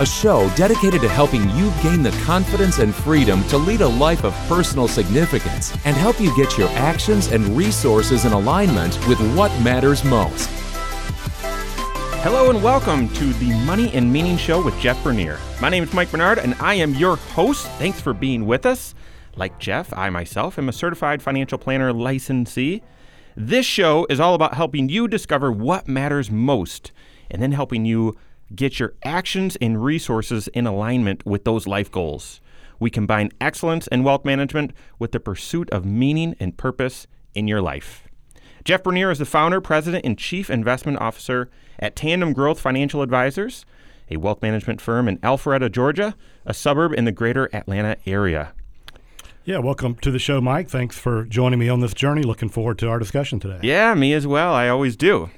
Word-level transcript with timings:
a 0.00 0.06
show 0.06 0.50
dedicated 0.56 1.00
to 1.00 1.08
helping 1.08 1.48
you 1.50 1.72
gain 1.80 2.02
the 2.02 2.10
confidence 2.24 2.80
and 2.80 2.92
freedom 2.92 3.44
to 3.44 3.56
lead 3.56 3.80
a 3.80 3.86
life 3.86 4.24
of 4.24 4.34
personal 4.48 4.88
significance 4.88 5.72
and 5.84 5.96
help 5.96 6.20
you 6.20 6.36
get 6.36 6.58
your 6.58 6.68
actions 6.70 7.28
and 7.28 7.46
resources 7.56 8.24
in 8.24 8.32
alignment 8.32 8.98
with 9.06 9.20
what 9.36 9.52
matters 9.62 10.02
most. 10.02 10.50
Hello 12.24 12.50
and 12.50 12.60
welcome 12.60 13.08
to 13.10 13.32
the 13.34 13.50
Money 13.64 13.92
and 13.94 14.12
Meaning 14.12 14.36
Show 14.36 14.60
with 14.64 14.76
Jeff 14.80 15.00
Bernier. 15.04 15.38
My 15.60 15.68
name 15.68 15.84
is 15.84 15.92
Mike 15.92 16.10
Bernard 16.10 16.38
and 16.38 16.56
I 16.58 16.74
am 16.74 16.94
your 16.94 17.14
host. 17.14 17.64
Thanks 17.78 18.00
for 18.00 18.12
being 18.12 18.46
with 18.46 18.66
us. 18.66 18.96
Like 19.36 19.60
Jeff, 19.60 19.92
I 19.96 20.10
myself 20.10 20.58
am 20.58 20.68
a 20.68 20.72
certified 20.72 21.22
financial 21.22 21.56
planner 21.56 21.92
licensee. 21.92 22.82
This 23.36 23.64
show 23.64 24.08
is 24.10 24.18
all 24.18 24.34
about 24.34 24.54
helping 24.54 24.88
you 24.88 25.06
discover 25.06 25.52
what 25.52 25.86
matters 25.86 26.32
most 26.32 26.90
and 27.30 27.40
then 27.40 27.52
helping 27.52 27.84
you 27.84 28.16
get 28.54 28.78
your 28.78 28.94
actions 29.04 29.56
and 29.56 29.82
resources 29.82 30.48
in 30.48 30.66
alignment 30.66 31.24
with 31.26 31.44
those 31.44 31.66
life 31.66 31.90
goals. 31.90 32.40
We 32.78 32.90
combine 32.90 33.30
excellence 33.40 33.86
and 33.88 34.04
wealth 34.04 34.24
management 34.24 34.72
with 34.98 35.12
the 35.12 35.20
pursuit 35.20 35.70
of 35.70 35.84
meaning 35.84 36.34
and 36.40 36.56
purpose 36.56 37.06
in 37.34 37.48
your 37.48 37.62
life. 37.62 38.08
Jeff 38.64 38.82
Bernier 38.82 39.10
is 39.10 39.18
the 39.18 39.26
founder, 39.26 39.60
president, 39.60 40.04
and 40.06 40.18
chief 40.18 40.48
investment 40.48 40.98
officer 40.98 41.50
at 41.78 41.96
Tandem 41.96 42.32
Growth 42.32 42.58
Financial 42.58 43.02
Advisors, 43.02 43.66
a 44.10 44.16
wealth 44.16 44.40
management 44.42 44.80
firm 44.80 45.08
in 45.08 45.18
Alpharetta, 45.18 45.70
Georgia, 45.70 46.14
a 46.46 46.54
suburb 46.54 46.92
in 46.92 47.04
the 47.04 47.12
greater 47.12 47.54
Atlanta 47.54 47.96
area. 48.06 48.52
Yeah, 49.44 49.58
welcome 49.58 49.96
to 49.96 50.10
the 50.10 50.18
show, 50.18 50.40
Mike. 50.40 50.70
Thanks 50.70 50.96
for 50.96 51.24
joining 51.24 51.58
me 51.58 51.68
on 51.68 51.80
this 51.80 51.92
journey. 51.92 52.22
Looking 52.22 52.48
forward 52.48 52.78
to 52.78 52.88
our 52.88 52.98
discussion 52.98 53.38
today. 53.38 53.58
Yeah, 53.62 53.92
me 53.92 54.14
as 54.14 54.26
well. 54.26 54.54
I 54.54 54.68
always 54.68 54.96
do. 54.96 55.28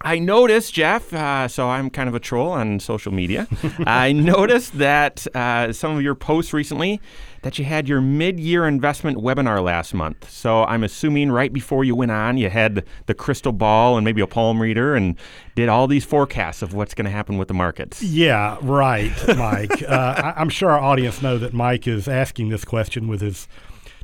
I 0.00 0.18
noticed, 0.18 0.74
Jeff, 0.74 1.12
uh, 1.12 1.48
so 1.48 1.68
I'm 1.68 1.90
kind 1.90 2.08
of 2.08 2.14
a 2.14 2.20
troll 2.20 2.52
on 2.52 2.78
social 2.78 3.12
media. 3.12 3.48
I 3.80 4.12
noticed 4.12 4.78
that 4.78 5.26
uh, 5.34 5.72
some 5.72 5.96
of 5.96 6.02
your 6.02 6.14
posts 6.14 6.52
recently 6.52 7.00
that 7.42 7.58
you 7.58 7.64
had 7.64 7.88
your 7.88 8.00
mid-year 8.00 8.66
investment 8.66 9.18
webinar 9.18 9.62
last 9.62 9.94
month. 9.94 10.30
So 10.30 10.64
I'm 10.64 10.84
assuming 10.84 11.30
right 11.30 11.52
before 11.52 11.84
you 11.84 11.94
went 11.94 12.10
on, 12.10 12.36
you 12.36 12.48
had 12.48 12.84
the 13.06 13.14
crystal 13.14 13.52
ball 13.52 13.96
and 13.96 14.04
maybe 14.04 14.20
a 14.20 14.26
palm 14.26 14.60
reader 14.60 14.94
and 14.94 15.16
did 15.54 15.68
all 15.68 15.86
these 15.86 16.04
forecasts 16.04 16.62
of 16.62 16.74
what's 16.74 16.94
going 16.94 17.04
to 17.04 17.10
happen 17.10 17.38
with 17.38 17.48
the 17.48 17.54
markets. 17.54 18.02
Yeah, 18.02 18.56
right, 18.62 19.12
Mike. 19.36 19.82
uh, 19.88 20.32
I, 20.36 20.40
am 20.40 20.48
sure 20.48 20.70
our 20.70 20.80
audience 20.80 21.22
know 21.22 21.38
that 21.38 21.52
Mike 21.52 21.86
is 21.86 22.08
asking 22.08 22.48
this 22.48 22.64
question 22.64 23.08
with 23.08 23.20
his 23.20 23.48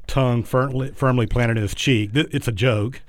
tongue 0.07 0.43
firmly, 0.43 0.91
firmly 0.93 1.27
planted 1.27 1.57
in 1.57 1.63
his 1.63 1.75
cheek. 1.75 2.11
It's 2.15 2.49
a 2.49 2.53
joke 2.53 3.01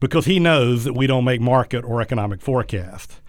because 0.00 0.26
he 0.26 0.38
knows 0.38 0.84
that 0.84 0.94
we 0.94 1.06
don't 1.06 1.24
make 1.24 1.40
market 1.40 1.84
or 1.84 2.00
economic 2.00 2.40
forecasts. 2.40 3.20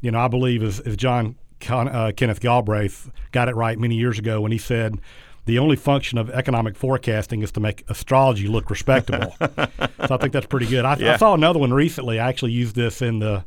You 0.00 0.10
know, 0.10 0.20
I 0.20 0.28
believe 0.28 0.62
as, 0.62 0.80
as 0.80 0.96
John 0.96 1.36
Con, 1.60 1.88
uh, 1.88 2.12
Kenneth 2.16 2.40
Galbraith 2.40 3.10
got 3.32 3.48
it 3.48 3.56
right 3.56 3.78
many 3.78 3.96
years 3.96 4.18
ago 4.18 4.40
when 4.40 4.52
he 4.52 4.58
said 4.58 5.00
the 5.48 5.58
only 5.58 5.76
function 5.76 6.18
of 6.18 6.30
economic 6.30 6.76
forecasting 6.76 7.42
is 7.42 7.50
to 7.52 7.60
make 7.60 7.82
astrology 7.88 8.46
look 8.46 8.68
respectable. 8.68 9.34
so 9.40 9.48
I 9.98 10.16
think 10.18 10.32
that's 10.32 10.46
pretty 10.46 10.66
good. 10.66 10.84
I, 10.84 10.96
yeah. 10.96 11.14
I, 11.14 11.16
saw 11.16 11.34
another 11.34 11.58
one 11.58 11.72
recently. 11.72 12.20
I 12.20 12.28
actually 12.28 12.52
used 12.52 12.76
this 12.76 13.00
in 13.00 13.18
the 13.18 13.44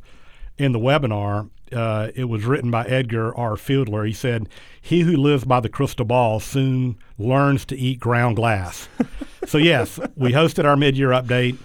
in 0.57 0.71
the 0.71 0.79
webinar. 0.79 1.49
Uh, 1.71 2.09
it 2.15 2.25
was 2.25 2.43
written 2.43 2.70
by 2.71 2.86
Edgar 2.86 3.37
R. 3.37 3.52
Fiedler. 3.52 4.05
He 4.05 4.14
said, 4.14 4.49
"He 4.81 5.02
who 5.02 5.15
lives 5.15 5.45
by 5.45 5.59
the 5.59 5.70
crystal 5.70 6.03
ball 6.03 6.39
soon 6.39 6.97
learns 7.20 7.65
to 7.65 7.77
eat 7.77 7.99
ground 7.99 8.36
glass." 8.36 8.89
so 9.45 9.59
yes, 9.59 9.99
we 10.15 10.33
hosted 10.33 10.65
our 10.65 10.75
mid-year 10.75 11.09
update. 11.09 11.58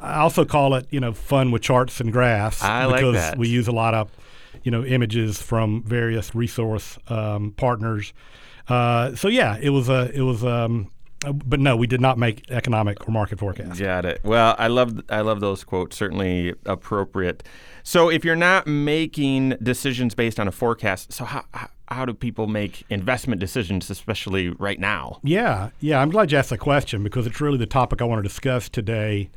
I 0.00 0.20
also 0.20 0.44
call 0.44 0.74
it, 0.74 0.86
you 0.90 1.00
know, 1.00 1.12
fun 1.12 1.50
with 1.50 1.62
charts 1.62 2.00
and 2.00 2.12
graphs 2.12 2.62
I 2.62 2.86
because 2.86 3.02
like 3.02 3.14
that. 3.14 3.38
we 3.38 3.48
use 3.48 3.68
a 3.68 3.72
lot 3.72 3.94
of, 3.94 4.10
you 4.64 4.70
know, 4.70 4.84
images 4.84 5.40
from 5.40 5.82
various 5.82 6.34
resource 6.34 6.98
um, 7.08 7.52
partners. 7.52 8.12
Uh, 8.68 9.14
so 9.14 9.28
yeah, 9.28 9.58
it 9.60 9.70
was 9.70 9.88
a 9.88 10.10
it 10.14 10.22
was. 10.22 10.44
Um, 10.44 10.90
but 11.22 11.60
no, 11.60 11.76
we 11.76 11.86
did 11.86 12.00
not 12.00 12.16
make 12.16 12.50
economic 12.50 13.06
or 13.06 13.12
market 13.12 13.38
forecasts. 13.38 13.78
Got 13.78 14.06
it. 14.06 14.20
Well, 14.24 14.54
I 14.58 14.68
love 14.68 15.02
I 15.10 15.20
love 15.20 15.40
those 15.40 15.64
quotes. 15.64 15.96
Certainly 15.96 16.54
appropriate. 16.64 17.42
So 17.82 18.08
if 18.08 18.24
you're 18.24 18.36
not 18.36 18.66
making 18.66 19.50
decisions 19.62 20.14
based 20.14 20.40
on 20.40 20.48
a 20.48 20.52
forecast, 20.52 21.12
so 21.12 21.26
how 21.26 21.44
how 21.88 22.06
do 22.06 22.14
people 22.14 22.46
make 22.46 22.84
investment 22.88 23.38
decisions, 23.38 23.90
especially 23.90 24.48
right 24.48 24.78
now? 24.80 25.18
Yeah, 25.22 25.70
yeah. 25.80 26.00
I'm 26.00 26.10
glad 26.10 26.32
you 26.32 26.38
asked 26.38 26.50
the 26.50 26.58
question 26.58 27.02
because 27.02 27.26
it's 27.26 27.40
really 27.40 27.58
the 27.58 27.66
topic 27.66 28.00
I 28.00 28.04
want 28.04 28.20
to 28.20 28.22
discuss 28.22 28.70
today 28.70 29.28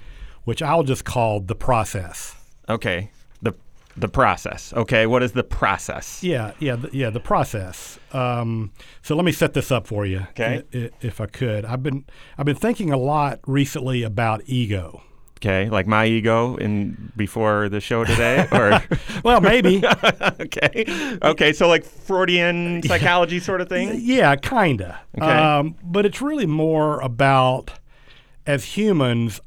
which 0.43 0.61
I'll 0.61 0.83
just 0.83 1.05
call 1.05 1.39
the 1.39 1.55
process. 1.55 2.35
Okay. 2.69 3.11
The 3.41 3.53
the 3.95 4.07
process. 4.07 4.73
Okay. 4.73 5.05
What 5.05 5.23
is 5.23 5.33
the 5.33 5.43
process? 5.43 6.23
Yeah, 6.23 6.53
yeah, 6.59 6.75
the, 6.75 6.89
yeah. 6.91 7.09
The 7.09 7.19
process. 7.19 7.99
Um, 8.11 8.71
so 9.01 9.15
let 9.15 9.25
me 9.25 9.31
set 9.31 9.53
this 9.53 9.71
up 9.71 9.87
for 9.87 10.05
you, 10.05 10.19
okay? 10.31 10.63
if 11.01 11.21
I 11.21 11.27
could. 11.27 11.65
I've 11.65 11.83
been 11.83 12.05
I've 12.37 12.45
been 12.45 12.55
thinking 12.55 12.91
a 12.91 12.97
lot 12.97 13.39
recently 13.45 14.03
about 14.03 14.41
ego. 14.45 15.01
Okay, 15.43 15.69
like 15.69 15.87
my 15.87 16.05
ego 16.05 16.55
in 16.55 17.11
before 17.17 17.67
the 17.67 17.81
show 17.81 18.05
today, 18.05 18.47
or 18.53 18.81
well, 19.25 19.41
maybe. 19.41 19.83
okay, 20.39 21.17
okay. 21.21 21.51
So 21.51 21.67
like 21.67 21.83
Freudian 21.83 22.81
psychology 22.83 23.41
sort 23.41 23.59
of 23.59 23.67
thing. 23.67 23.99
Yeah, 24.01 24.37
kinda. 24.37 25.01
Okay. 25.17 25.25
Um, 25.25 25.75
but 25.83 26.05
it's 26.05 26.21
really 26.21 26.45
more 26.45 27.01
about 27.01 27.71
as 28.47 28.63
humans, 28.63 29.41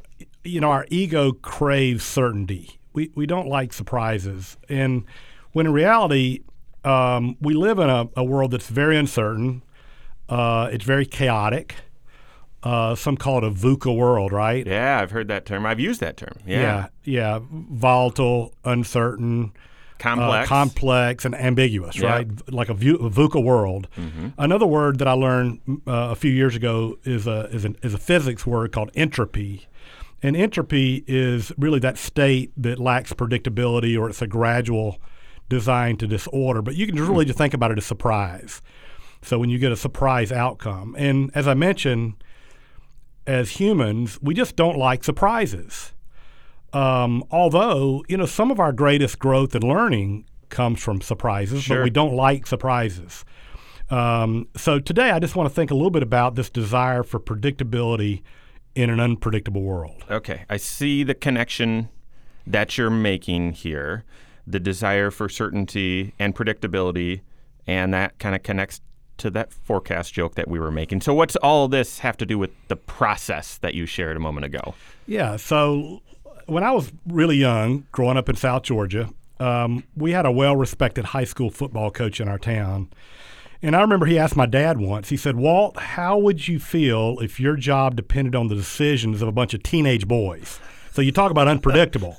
you 0.49 0.61
know, 0.61 0.71
our 0.71 0.87
ego 0.91 1.33
craves 1.33 2.05
certainty. 2.05 2.79
We, 2.93 3.11
we 3.15 3.27
don't 3.27 3.49
like 3.49 3.73
surprises. 3.73 4.57
And 4.69 5.05
when 5.53 5.67
in 5.67 5.73
reality, 5.73 6.41
um, 6.85 7.37
we 7.41 7.55
live 7.55 7.79
in 7.79 7.91
a, 7.91 8.09
a, 8.17 8.25
world 8.25 8.53
that's 8.53 8.69
very 8.69 8.97
uncertain, 8.97 9.63
uh, 10.29 10.69
it's 10.73 10.85
very 10.85 11.05
chaotic. 11.05 11.75
Uh, 12.63 12.95
some 12.95 13.17
call 13.17 13.39
it 13.39 13.45
a 13.45 13.51
VUCA 13.51 13.97
world, 13.97 14.33
right? 14.33 14.67
Yeah, 14.67 15.01
I've 15.01 15.11
heard 15.11 15.29
that 15.29 15.47
term. 15.47 15.67
I've 15.67 15.79
used 15.79 16.01
that 16.01 16.17
term. 16.17 16.39
Yeah. 16.47 16.61
Yeah. 16.61 16.87
yeah. 17.05 17.41
Volatile, 17.51 18.55
uncertain, 18.65 19.53
complex, 19.99 20.47
uh, 20.47 20.49
complex 20.49 21.25
and 21.25 21.35
ambiguous, 21.35 21.97
yeah. 21.97 22.11
right? 22.11 22.53
Like 22.53 22.69
a, 22.69 22.75
vu- 22.75 22.97
a 22.97 23.11
VUCA 23.11 23.43
world. 23.43 23.89
Mm-hmm. 23.97 24.29
Another 24.39 24.67
word 24.67 24.99
that 24.99 25.09
I 25.09 25.13
learned 25.13 25.61
uh, 25.87 26.09
a 26.11 26.15
few 26.15 26.31
years 26.31 26.57
ago 26.57 26.99
is 27.05 27.27
a 27.27 27.47
is, 27.47 27.65
an, 27.65 27.77
is 27.83 27.95
a 27.95 27.99
physics 27.99 28.47
word 28.47 28.73
called 28.73 28.91
entropy. 28.95 29.67
And 30.27 30.37
entropy 30.37 31.05
is 31.07 31.53
really 31.57 31.79
that 31.79 31.97
state 31.97 32.51
that 32.57 32.81
lacks 32.81 33.13
predictability 33.13 33.97
or 33.97 34.11
it's 34.11 34.21
a 34.21 34.27
gradual 34.27 35.01
design 35.49 35.99
to 35.99 36.09
disorder. 36.09 36.63
But 36.63 36.75
you 36.75 36.85
can 36.85 36.97
really 36.97 37.25
just 37.25 37.39
think 37.39 37.55
about 37.55 37.71
it 37.71 37.79
as 37.79 37.87
surprise. 37.87 38.61
So 39.23 39.39
when 39.39 39.51
you 39.51 39.59
get 39.61 39.71
a 39.71 39.77
surprise 39.77 40.33
outcome. 40.33 40.97
And 40.99 41.31
as 41.37 41.47
I 41.47 41.55
mentioned, 41.55 42.25
as 43.25 43.51
humans, 43.51 44.19
we 44.21 44.35
just 44.35 44.57
don't 44.57 44.77
like 44.77 45.05
surprises. 45.05 45.93
Um, 46.73 47.23
although, 47.31 48.03
you 48.09 48.17
know, 48.17 48.27
some 48.27 48.51
of 48.51 48.59
our 48.59 48.73
greatest 48.73 49.21
growth 49.21 49.55
and 49.55 49.63
learning 49.63 50.25
comes 50.49 50.83
from 50.83 51.03
surprises, 51.03 51.63
sure. 51.63 51.77
but 51.77 51.85
we 51.85 51.91
don't 51.91 52.17
like 52.17 52.49
surprises. 52.49 53.25
Um, 53.91 54.49
so 54.57 54.81
today 54.81 55.13
I 55.13 55.21
just 55.21 55.37
want 55.37 55.49
to 55.49 55.55
think 55.55 55.71
a 55.71 55.75
little 55.75 55.93
bit 55.93 56.03
about 56.03 56.35
this 56.35 56.51
desire 56.51 57.05
for 57.05 57.21
predictability 57.21 58.25
in 58.77 58.91
an 58.91 59.01
unpredictable 59.01 59.63
world. 59.63 60.05
Okay, 60.09 60.45
I 60.49 60.59
see 60.59 61.03
the 61.03 61.15
connection 61.15 61.89
that 62.47 62.79
you're 62.79 62.91
making 62.91 63.53
here, 63.53 64.05
the 64.47 64.61
desire 64.61 65.11
for 65.11 65.29
certainty 65.29 66.15
and 66.19 66.37
predictability, 66.37 67.23
and 67.67 67.93
that 67.95 68.19
kind 68.19 68.37
of 68.37 68.43
connects 68.43 68.83
to 69.17 69.31
that 69.31 69.51
forecast 69.51 70.13
joke 70.13 70.35
that 70.35 70.47
we 70.47 70.61
were 70.61 70.71
making. 70.71 71.01
So, 71.01 71.15
what's 71.15 71.37
all 71.37 71.69
this 71.69 72.01
have 72.01 72.19
to 72.19 72.27
do 72.27 72.39
with 72.39 72.51
the 72.69 72.77
process 72.77 73.57
that 73.59 73.75
you 73.75 73.87
shared 73.87 74.17
a 74.17 74.21
moment 74.21 74.45
ago? 74.45 74.75
Yeah, 75.07 75.37
so 75.37 76.03
when 76.45 76.63
I 76.63 76.73
was 76.73 76.93
really 77.07 77.37
young, 77.37 77.87
growing 77.93 78.19
up 78.19 78.29
in 78.29 78.37
South 78.37 78.63
Georgia, 78.63 79.09
um, 79.41 79.85
we 79.97 80.13
had 80.13 80.27
a 80.27 80.31
well 80.31 80.55
respected 80.55 81.07
high 81.07 81.25
school 81.25 81.51
football 81.51 81.91
coach 81.91 82.21
in 82.21 82.29
our 82.29 82.39
town. 82.39 82.91
And 83.63 83.75
I 83.75 83.81
remember 83.81 84.07
he 84.07 84.19
asked 84.19 84.37
my 84.37 84.47
dad 84.47 84.79
once, 84.79 85.09
he 85.09 85.17
said, 85.17 85.37
Walt, 85.37 85.77
how 85.79 86.19
would 86.19 86.47
you 86.47 86.59
feel 86.59 87.19
if 87.21 87.41
your 87.41 87.57
job 87.57 87.97
depended 87.97 88.35
on 88.35 88.49
the 88.49 88.55
decisions 88.55 89.23
of 89.23 89.29
a 89.29 89.33
bunch 89.33 89.55
of 89.55 89.63
teenage 89.63 90.07
boys? 90.07 90.61
So 90.93 91.03
you 91.03 91.13
talk 91.13 91.31
about 91.31 91.49
unpredictable. 91.49 92.17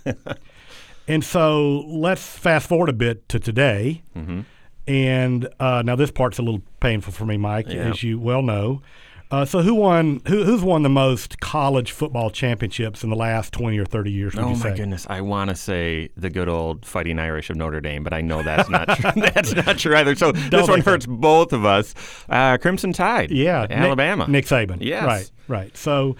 and 1.07 1.23
so 1.23 1.79
let's 1.87 2.25
fast 2.25 2.67
forward 2.67 2.89
a 2.89 2.93
bit 2.93 3.27
to 3.29 3.39
today. 3.39 4.03
Mm-hmm. 4.15 4.41
And 4.87 5.49
uh, 5.59 5.83
now 5.85 5.95
this 5.95 6.11
part's 6.11 6.39
a 6.39 6.41
little 6.41 6.61
painful 6.79 7.13
for 7.13 7.25
me, 7.25 7.37
Mike, 7.37 7.67
yeah. 7.69 7.89
as 7.89 8.03
you 8.03 8.19
well 8.19 8.41
know. 8.41 8.81
Uh, 9.29 9.43
so 9.43 9.61
who 9.61 9.75
won? 9.75 10.21
Who, 10.27 10.43
who's 10.45 10.61
won 10.61 10.83
the 10.83 10.89
most 10.89 11.41
college 11.41 11.91
football 11.91 12.29
championships 12.29 13.03
in 13.03 13.09
the 13.09 13.15
last 13.15 13.51
twenty 13.51 13.77
or 13.77 13.83
thirty 13.85 14.09
years? 14.11 14.33
Would 14.35 14.43
Oh 14.45 14.49
you 14.51 14.55
my 14.55 14.61
say? 14.71 14.75
goodness! 14.77 15.05
I 15.09 15.19
want 15.19 15.49
to 15.49 15.55
say 15.55 16.09
the 16.15 16.29
good 16.29 16.47
old 16.47 16.85
Fighting 16.85 17.19
Irish 17.19 17.49
of 17.49 17.57
Notre 17.57 17.81
Dame, 17.81 18.03
but 18.03 18.13
I 18.13 18.21
know 18.21 18.41
that's 18.41 18.69
not 18.69 18.87
true. 18.97 19.11
that's 19.21 19.53
not 19.53 19.77
true 19.77 19.97
either. 19.97 20.15
So 20.15 20.31
this 20.31 20.67
one 20.69 20.79
hurts 20.79 21.05
both 21.05 21.51
of 21.51 21.65
us. 21.65 21.93
Uh, 22.29 22.57
Crimson 22.57 22.93
Tide, 22.93 23.29
Yeah, 23.31 23.63
Nick- 23.63 23.71
Alabama. 23.77 24.27
Nick, 24.29 24.45
Saban. 24.45 24.77
Yes. 24.79 25.03
right, 25.05 25.31
right. 25.49 25.75
So, 25.75 26.15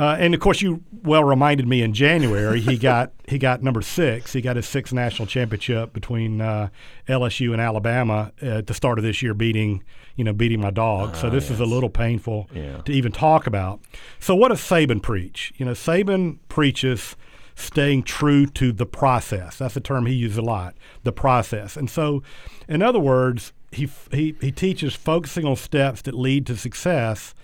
uh, 0.00 0.16
and 0.18 0.32
of 0.34 0.40
course, 0.40 0.62
you 0.62 0.82
well 1.02 1.24
reminded 1.24 1.66
me 1.68 1.82
in 1.82 1.92
January 1.94 2.60
he 2.60 2.76
got 2.90 3.12
he 3.28 3.38
got 3.38 3.62
number 3.62 3.82
six. 3.82 4.32
He 4.32 4.40
got 4.40 4.56
his 4.56 4.66
sixth 4.66 4.92
national 4.92 5.26
championship 5.26 5.92
between 5.92 6.40
uh, 6.40 6.68
LSU 7.08 7.52
and 7.52 7.60
Alabama 7.60 8.32
at 8.40 8.66
the 8.66 8.74
start 8.74 8.98
of 8.98 9.04
this 9.04 9.22
year, 9.22 9.34
beating 9.34 9.82
you 10.16 10.24
know 10.24 10.32
beating 10.32 10.60
my 10.60 10.70
dog. 10.70 11.16
so 11.16 11.28
this 11.30 11.50
is 11.50 11.60
a 11.60 11.64
little 11.64 11.90
painful 11.90 12.48
Ah, 12.50 12.54
Yeah. 12.58 12.76
to 12.86 12.92
even 12.92 13.12
talk 13.12 13.46
about. 13.46 13.80
So 14.18 14.34
what 14.34 14.48
does 14.48 14.60
Saban 14.60 15.02
preach? 15.02 15.52
You 15.56 15.66
know, 15.66 15.72
Saban 15.72 16.38
preaches 16.48 17.16
staying 17.54 18.02
true 18.04 18.46
to 18.46 18.72
the 18.72 18.86
process. 18.86 19.58
That's 19.58 19.76
a 19.76 19.80
term 19.80 20.06
he 20.06 20.14
uses 20.14 20.38
a 20.38 20.42
lot, 20.42 20.74
the 21.02 21.12
process. 21.12 21.76
And 21.76 21.90
so, 21.90 22.22
in 22.68 22.80
other 22.80 22.98
words, 22.98 23.52
he, 23.70 23.88
he, 24.12 24.34
he 24.40 24.50
teaches 24.50 24.94
focusing 24.94 25.44
on 25.44 25.56
steps 25.56 26.00
that 26.02 26.14
lead 26.14 26.46
to 26.46 26.56
success 26.56 27.34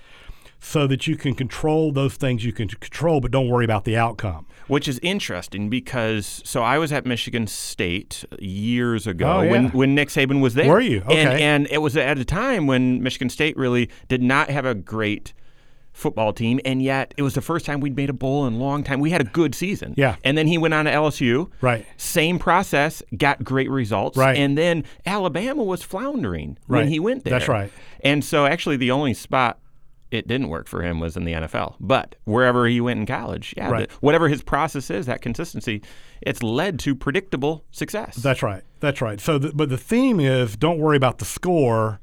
so 0.69 0.85
that 0.89 1.07
you 1.07 1.17
can 1.17 1.33
control 1.33 1.93
those 1.93 2.15
things 2.17 2.45
you 2.45 2.53
can 2.53 2.67
control, 2.67 3.21
but 3.21 3.31
don't 3.31 3.49
worry 3.49 3.65
about 3.65 3.85
the 3.85 3.97
outcome. 3.97 4.45
Which 4.67 4.89
is 4.89 4.99
interesting 5.01 5.71
because 5.71 6.43
so 6.45 6.61
I 6.65 6.79
was 6.79 6.91
at 6.91 7.07
Michigan 7.07 7.47
State 7.47 8.25
years 8.41 9.07
ago 9.07 9.29
Oh, 9.39 9.43
yeah. 9.43 9.51
when, 9.53 9.69
when 9.71 9.95
Nick 9.95 10.09
Saban 10.09 10.41
was 10.41 10.55
there. 10.55 10.69
Were 10.69 10.81
you? 10.81 11.03
And, 11.09 11.29
Okay. 11.29 11.43
and 11.43 11.69
it 11.71 11.79
was 11.79 11.97
at 11.97 12.19
a 12.19 12.25
time 12.25 12.67
when 12.67 13.01
Michigan 13.01 13.29
State 13.31 13.57
really 13.57 13.89
did 14.09 14.21
not 14.23 14.51
have 14.51 14.65
a 14.65 14.75
great 14.75 15.33
football 15.93 16.33
team, 16.33 16.59
and 16.65 16.83
yet 16.83 17.15
it 17.17 17.23
was 17.23 17.35
the 17.35 17.41
first 17.41 17.65
time 17.65 17.79
we'd 17.79 17.95
made 17.97 18.11
a 18.11 18.13
bowl 18.13 18.45
in 18.47 18.55
a 18.55 18.57
long 18.59 18.83
time. 18.83 18.99
We 18.99 19.11
had 19.11 19.21
a 19.21 19.25
good 19.25 19.55
season. 19.55 19.95
Yeah. 19.97 20.17
And 20.25 20.37
then 20.37 20.49
he 20.49 20.59
went 20.59 20.75
on 20.75 20.87
to 20.87 20.91
LSU. 20.91 21.49
Right. 21.61 21.87
Same 21.97 22.39
process, 22.41 23.05
got 23.17 23.45
great 23.45 23.71
results. 23.71 24.19
Right. 24.19 24.37
And 24.37 24.59
then 24.59 24.83
Alabama 25.07 25.63
was 25.63 25.83
floundering 25.85 26.59
Right. 26.67 26.81
when 26.81 26.89
he 26.89 26.99
went 26.99 27.23
there. 27.25 27.31
That's 27.31 27.49
right. 27.49 27.71
And 28.01 28.25
so 28.25 28.47
actually 28.47 28.77
the 28.77 28.91
only 28.91 29.15
spot 29.15 29.59
it 30.11 30.29
didn't 30.29 30.49
work 30.49 30.69
for 30.69 30.83
him 30.83 31.01
was 31.01 31.17
in 31.17 31.25
the 31.25 31.33
NFL. 31.33 31.75
But 31.81 32.15
wherever 32.25 32.67
he 32.67 32.81
went 32.81 33.01
in 33.01 33.07
college, 33.07 33.53
yeah, 33.57 33.69
Right. 33.71 33.89
the- 33.89 33.95
whatever 34.01 34.29
his 34.29 34.43
process 34.43 34.91
is, 34.91 35.07
that 35.07 35.21
consistency, 35.23 35.83
it's 36.23 36.43
led 36.43 36.79
to 36.81 36.95
predictable 36.95 37.65
success. 37.73 38.15
That's 38.17 38.43
right. 38.43 38.63
That's 38.81 39.01
right. 39.01 39.21
So, 39.21 39.39
the, 39.39 39.53
but 39.53 39.69
the 39.69 39.77
theme 39.79 40.21
is 40.21 40.57
don't 40.57 40.79
worry 40.79 40.97
about 40.97 41.19
the 41.19 41.25
score, 41.25 41.99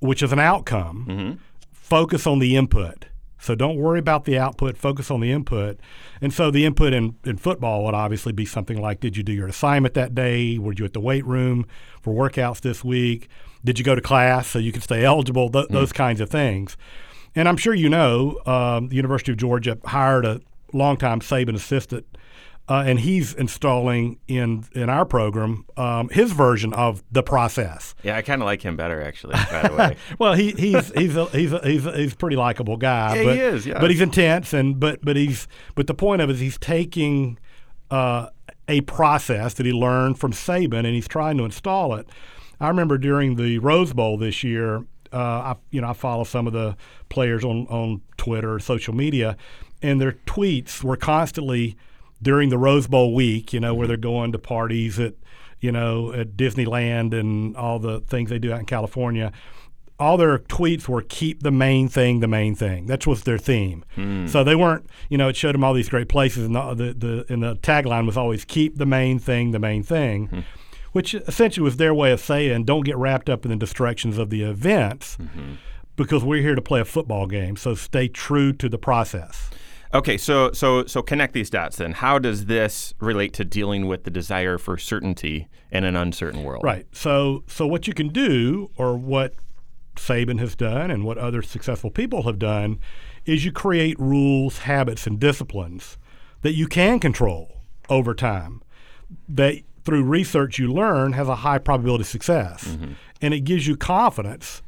which 0.00 0.22
is 0.22 0.32
an 0.32 0.38
outcome. 0.40 1.06
Mm-hmm. 1.08 1.32
Focus 1.72 2.26
on 2.26 2.38
the 2.38 2.56
input. 2.56 3.06
So 3.42 3.54
don't 3.54 3.76
worry 3.78 3.98
about 3.98 4.26
the 4.26 4.36
output. 4.38 4.76
Focus 4.76 5.10
on 5.10 5.20
the 5.20 5.32
input. 5.32 5.80
And 6.20 6.30
so 6.32 6.50
the 6.50 6.66
input 6.66 6.92
in, 6.92 7.16
in 7.24 7.38
football 7.38 7.84
would 7.84 7.94
obviously 7.94 8.32
be 8.32 8.44
something 8.44 8.78
like: 8.78 9.00
Did 9.00 9.16
you 9.16 9.22
do 9.22 9.32
your 9.32 9.48
assignment 9.48 9.94
that 9.94 10.14
day? 10.14 10.58
Were 10.58 10.74
you 10.74 10.84
at 10.84 10.92
the 10.92 11.00
weight 11.00 11.24
room 11.24 11.64
for 12.02 12.12
workouts 12.12 12.60
this 12.60 12.84
week? 12.84 13.28
Did 13.64 13.78
you 13.78 13.84
go 13.84 13.94
to 13.94 14.00
class 14.02 14.46
so 14.46 14.58
you 14.58 14.72
could 14.72 14.82
stay 14.82 15.04
eligible? 15.06 15.48
Th- 15.48 15.66
mm. 15.66 15.70
Those 15.72 15.90
kinds 15.92 16.20
of 16.20 16.28
things. 16.28 16.76
And 17.34 17.48
I'm 17.48 17.56
sure 17.56 17.74
you 17.74 17.88
know 17.88 18.40
um, 18.46 18.88
the 18.88 18.96
University 18.96 19.32
of 19.32 19.38
Georgia 19.38 19.78
hired 19.84 20.24
a 20.24 20.40
longtime 20.72 21.20
Saban 21.20 21.54
assistant 21.54 22.06
uh, 22.70 22.84
and 22.86 23.00
he's 23.00 23.34
installing 23.34 24.16
in 24.28 24.64
in 24.74 24.88
our 24.88 25.04
program 25.04 25.66
um, 25.76 26.08
his 26.10 26.30
version 26.30 26.72
of 26.72 27.02
the 27.10 27.22
process. 27.22 27.96
yeah, 28.04 28.16
I 28.16 28.22
kind 28.22 28.40
of 28.40 28.46
like 28.46 28.62
him 28.62 28.76
better, 28.76 29.02
actually, 29.02 29.32
by 29.32 29.68
the 29.68 29.74
way. 29.74 29.96
Well, 30.20 30.34
he, 30.34 30.52
he's 30.52 30.92
he's 30.92 31.16
a, 31.16 31.26
he's 31.26 31.52
a, 31.52 31.58
he's 31.66 31.84
a, 31.84 31.96
he's 31.96 32.12
a 32.12 32.16
pretty 32.16 32.36
likable 32.36 32.76
guy. 32.76 33.16
Yeah, 33.16 33.24
but, 33.24 33.34
he 33.34 33.40
is, 33.40 33.66
yeah. 33.66 33.80
But 33.80 33.90
he's 33.90 34.00
intense, 34.00 34.52
and 34.52 34.78
but 34.78 35.04
but 35.04 35.16
he's 35.16 35.48
but 35.74 35.88
the 35.88 35.94
point 35.94 36.22
of 36.22 36.30
it 36.30 36.34
is 36.34 36.40
he's 36.40 36.58
taking 36.58 37.40
uh, 37.90 38.28
a 38.68 38.82
process 38.82 39.54
that 39.54 39.66
he 39.66 39.72
learned 39.72 40.20
from 40.20 40.32
Saban, 40.32 40.78
and 40.78 40.94
he's 40.94 41.08
trying 41.08 41.38
to 41.38 41.44
install 41.44 41.94
it. 41.96 42.08
I 42.60 42.68
remember 42.68 42.98
during 42.98 43.34
the 43.34 43.58
Rose 43.58 43.92
Bowl 43.92 44.16
this 44.16 44.44
year, 44.44 44.84
uh, 45.12 45.16
I 45.16 45.56
you 45.70 45.80
know 45.80 45.88
I 45.88 45.92
follow 45.92 46.24
some 46.24 46.46
of 46.46 46.52
the 46.52 46.76
players 47.08 47.44
on 47.44 47.66
on 47.68 48.02
Twitter, 48.16 48.58
social 48.58 48.94
media, 48.94 49.36
and 49.82 50.00
their 50.00 50.12
tweets 50.26 50.82
were 50.82 50.96
constantly 50.96 51.76
during 52.22 52.50
the 52.50 52.58
Rose 52.58 52.86
Bowl 52.86 53.14
week, 53.14 53.52
you 53.52 53.60
know, 53.60 53.74
where 53.74 53.86
they're 53.86 53.96
going 53.96 54.32
to 54.32 54.38
parties 54.38 54.98
at 54.98 55.14
you 55.60 55.72
know 55.72 56.12
at 56.12 56.36
Disneyland 56.36 57.18
and 57.18 57.56
all 57.56 57.78
the 57.78 58.00
things 58.00 58.30
they 58.30 58.38
do 58.38 58.52
out 58.52 58.60
in 58.60 58.66
California. 58.66 59.32
All 59.98 60.16
their 60.16 60.38
tweets 60.38 60.88
were 60.88 61.02
"keep 61.02 61.42
the 61.42 61.50
main 61.50 61.88
thing 61.88 62.20
the 62.20 62.28
main 62.28 62.54
thing." 62.54 62.86
That 62.86 63.06
was 63.06 63.24
their 63.24 63.36
theme. 63.36 63.84
So 64.28 64.42
they 64.42 64.56
weren't, 64.56 64.86
you 65.10 65.18
know, 65.18 65.28
it 65.28 65.36
showed 65.36 65.54
them 65.54 65.62
all 65.62 65.74
these 65.74 65.90
great 65.90 66.08
places, 66.08 66.46
and 66.46 66.54
the 66.54 66.74
the, 66.74 66.92
the 66.94 67.26
and 67.28 67.42
the 67.42 67.56
tagline 67.56 68.06
was 68.06 68.16
always 68.16 68.46
"keep 68.46 68.78
the 68.78 68.86
main 68.86 69.18
thing 69.18 69.50
the 69.50 69.58
main 69.58 69.82
thing." 69.82 70.44
Which 70.92 71.14
essentially 71.14 71.64
was 71.64 71.76
their 71.76 71.94
way 71.94 72.12
of 72.12 72.20
saying 72.20 72.64
don't 72.64 72.84
get 72.84 72.96
wrapped 72.96 73.30
up 73.30 73.44
in 73.44 73.50
the 73.50 73.56
distractions 73.56 74.18
of 74.18 74.30
the 74.30 74.42
events 74.42 75.16
mm-hmm. 75.16 75.54
because 75.96 76.24
we're 76.24 76.42
here 76.42 76.54
to 76.54 76.62
play 76.62 76.80
a 76.80 76.84
football 76.84 77.26
game. 77.26 77.56
So 77.56 77.74
stay 77.74 78.08
true 78.08 78.52
to 78.54 78.68
the 78.68 78.78
process. 78.78 79.50
Okay, 79.92 80.16
so 80.16 80.52
so 80.52 80.86
so 80.86 81.02
connect 81.02 81.32
these 81.32 81.50
dots 81.50 81.76
then. 81.76 81.92
How 81.92 82.18
does 82.18 82.46
this 82.46 82.94
relate 83.00 83.32
to 83.34 83.44
dealing 83.44 83.88
with 83.88 84.04
the 84.04 84.10
desire 84.10 84.56
for 84.56 84.78
certainty 84.78 85.48
in 85.72 85.82
an 85.82 85.96
uncertain 85.96 86.44
world? 86.44 86.62
Right. 86.62 86.86
So 86.92 87.42
so 87.48 87.66
what 87.66 87.88
you 87.88 87.94
can 87.94 88.08
do 88.08 88.70
or 88.76 88.96
what 88.96 89.34
Saban 89.96 90.38
has 90.38 90.54
done 90.54 90.90
and 90.90 91.04
what 91.04 91.18
other 91.18 91.42
successful 91.42 91.90
people 91.90 92.22
have 92.22 92.38
done 92.38 92.78
is 93.26 93.44
you 93.44 93.50
create 93.52 93.98
rules, 93.98 94.58
habits 94.58 95.06
and 95.06 95.18
disciplines 95.18 95.98
that 96.42 96.54
you 96.54 96.66
can 96.68 97.00
control 97.00 97.60
over 97.88 98.14
time. 98.14 98.62
That 99.28 99.62
through 99.84 100.04
research 100.04 100.58
you 100.58 100.72
learn 100.72 101.12
has 101.14 101.28
a 101.28 101.36
high 101.36 101.58
probability 101.58 102.02
of 102.02 102.08
success. 102.08 102.76
And 103.22 103.34
it 103.34 103.40
gives 103.40 103.66
you 103.66 103.76
confidence 103.76 104.62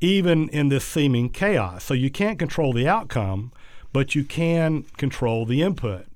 even 0.00 0.48
in 0.50 0.68
this 0.68 0.84
seeming 0.84 1.28
chaos. 1.30 1.84
So 1.84 1.94
you 1.94 2.10
can't 2.10 2.38
control 2.38 2.72
the 2.72 2.86
outcome, 2.88 3.52
but 3.92 4.14
you 4.14 4.24
can 4.24 4.84
control 4.96 5.44
the 5.44 5.62
input. 5.62 6.06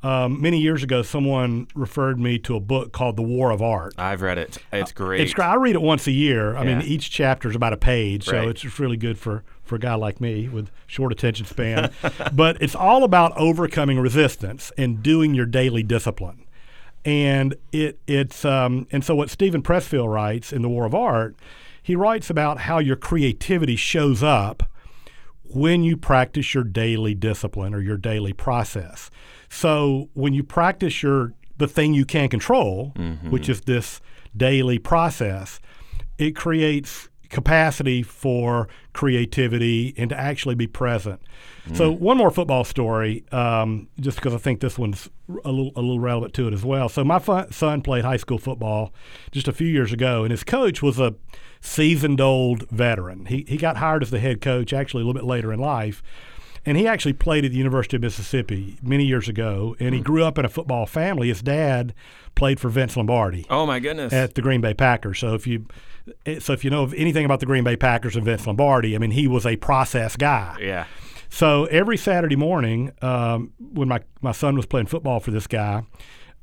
Um, 0.00 0.40
many 0.40 0.60
years 0.60 0.84
ago, 0.84 1.02
someone 1.02 1.66
referred 1.74 2.20
me 2.20 2.38
to 2.40 2.54
a 2.54 2.60
book 2.60 2.92
called 2.92 3.16
The 3.16 3.22
War 3.22 3.50
of 3.50 3.60
Art. 3.60 3.94
I've 3.98 4.22
read 4.22 4.38
it. 4.38 4.58
It's 4.72 4.92
great. 4.92 5.20
Uh, 5.20 5.24
It's 5.24 5.34
great. 5.34 5.46
I 5.46 5.54
read 5.56 5.74
it 5.74 5.82
once 5.82 6.06
a 6.06 6.12
year. 6.12 6.56
I 6.56 6.64
mean, 6.64 6.82
each 6.82 7.10
chapter 7.10 7.50
is 7.50 7.56
about 7.56 7.72
a 7.72 7.76
page, 7.76 8.24
so 8.26 8.36
Right. 8.38 8.48
it's 8.48 8.60
just 8.60 8.78
really 8.78 8.96
good 8.96 9.18
for, 9.18 9.42
for 9.64 9.74
a 9.74 9.78
guy 9.80 9.94
like 9.94 10.20
me 10.20 10.48
with 10.48 10.70
short 10.86 11.10
attention 11.10 11.46
span. 11.46 11.90
but 12.32 12.62
it's 12.62 12.76
all 12.76 13.02
about 13.02 13.36
overcoming 13.36 13.98
resistance 13.98 14.70
and 14.78 15.02
doing 15.02 15.34
your 15.34 15.46
daily 15.46 15.82
discipline. 15.82 16.44
And 17.08 17.54
it 17.72 17.98
it's 18.06 18.44
um, 18.44 18.86
and 18.92 19.02
so 19.02 19.14
what 19.14 19.30
Steven 19.30 19.62
Pressfield 19.62 20.12
writes 20.12 20.52
in 20.52 20.60
The 20.60 20.68
War 20.68 20.84
of 20.84 20.94
Art, 20.94 21.36
he 21.82 21.96
writes 21.96 22.28
about 22.28 22.58
how 22.58 22.80
your 22.80 22.96
creativity 22.96 23.76
shows 23.76 24.22
up 24.22 24.70
when 25.42 25.82
you 25.82 25.96
practice 25.96 26.52
your 26.52 26.64
daily 26.64 27.14
discipline 27.14 27.72
or 27.72 27.80
your 27.80 27.96
daily 27.96 28.34
process. 28.34 29.10
So 29.48 30.10
when 30.12 30.34
you 30.34 30.42
practice 30.42 31.02
your 31.02 31.32
the 31.56 31.66
thing 31.66 31.94
you 31.94 32.04
can 32.04 32.28
control, 32.28 32.92
which 33.30 33.48
is 33.48 33.62
this 33.62 34.02
daily 34.36 34.78
process, 34.78 35.60
it 36.18 36.36
creates 36.36 37.07
capacity 37.28 38.02
for 38.02 38.68
creativity 38.92 39.94
and 39.96 40.10
to 40.10 40.18
actually 40.18 40.54
be 40.54 40.66
present. 40.66 41.20
So 41.74 41.92
one 41.92 42.16
more 42.16 42.30
football 42.30 42.64
story, 42.64 43.26
um, 43.30 43.88
just 44.00 44.16
because 44.16 44.32
I 44.32 44.38
think 44.38 44.60
this 44.60 44.78
one's 44.78 45.10
a 45.44 45.52
little 45.52 45.72
a 45.76 45.82
little 45.82 46.00
relevant 46.00 46.32
to 46.34 46.48
it 46.48 46.54
as 46.54 46.64
well. 46.64 46.88
So 46.88 47.04
my 47.04 47.18
son 47.50 47.82
played 47.82 48.04
high 48.04 48.16
school 48.16 48.38
football 48.38 48.94
just 49.32 49.48
a 49.48 49.52
few 49.52 49.68
years 49.68 49.92
ago, 49.92 50.22
and 50.24 50.30
his 50.30 50.44
coach 50.44 50.82
was 50.82 50.98
a 50.98 51.14
seasoned 51.60 52.22
old 52.22 52.68
veteran. 52.70 53.26
He 53.26 53.44
he 53.46 53.58
got 53.58 53.76
hired 53.76 54.02
as 54.02 54.10
the 54.10 54.18
head 54.18 54.40
coach 54.40 54.72
actually 54.72 55.02
a 55.02 55.06
little 55.06 55.20
bit 55.20 55.28
later 55.28 55.52
in 55.52 55.60
life. 55.60 56.02
And 56.66 56.76
he 56.76 56.86
actually 56.86 57.12
played 57.12 57.44
at 57.44 57.52
the 57.52 57.56
University 57.56 57.96
of 57.96 58.02
Mississippi 58.02 58.76
many 58.82 59.04
years 59.04 59.28
ago, 59.28 59.76
and 59.80 59.94
he 59.94 60.00
grew 60.00 60.24
up 60.24 60.38
in 60.38 60.44
a 60.44 60.48
football 60.48 60.86
family. 60.86 61.28
His 61.28 61.42
dad 61.42 61.94
played 62.34 62.60
for 62.60 62.68
Vince 62.68 62.96
Lombardi 62.96 63.46
oh 63.50 63.66
my 63.66 63.80
goodness. 63.80 64.12
at 64.12 64.34
the 64.34 64.42
Green 64.42 64.60
Bay 64.60 64.74
Packers. 64.74 65.18
So 65.18 65.34
if 65.34 65.46
you 65.46 65.66
so 66.38 66.52
if 66.52 66.64
you 66.64 66.70
know 66.70 66.82
of 66.82 66.94
anything 66.94 67.24
about 67.24 67.40
the 67.40 67.46
Green 67.46 67.64
Bay 67.64 67.76
Packers 67.76 68.16
and 68.16 68.24
Vince 68.24 68.46
Lombardi, 68.46 68.94
I 68.94 68.98
mean 68.98 69.10
he 69.10 69.26
was 69.26 69.44
a 69.46 69.56
process 69.56 70.16
guy. 70.16 70.56
yeah. 70.60 70.86
So 71.30 71.66
every 71.66 71.98
Saturday 71.98 72.36
morning, 72.36 72.92
um, 73.02 73.52
when 73.58 73.88
my 73.88 74.00
my 74.22 74.32
son 74.32 74.56
was 74.56 74.66
playing 74.66 74.86
football 74.86 75.20
for 75.20 75.30
this 75.30 75.46
guy, 75.46 75.82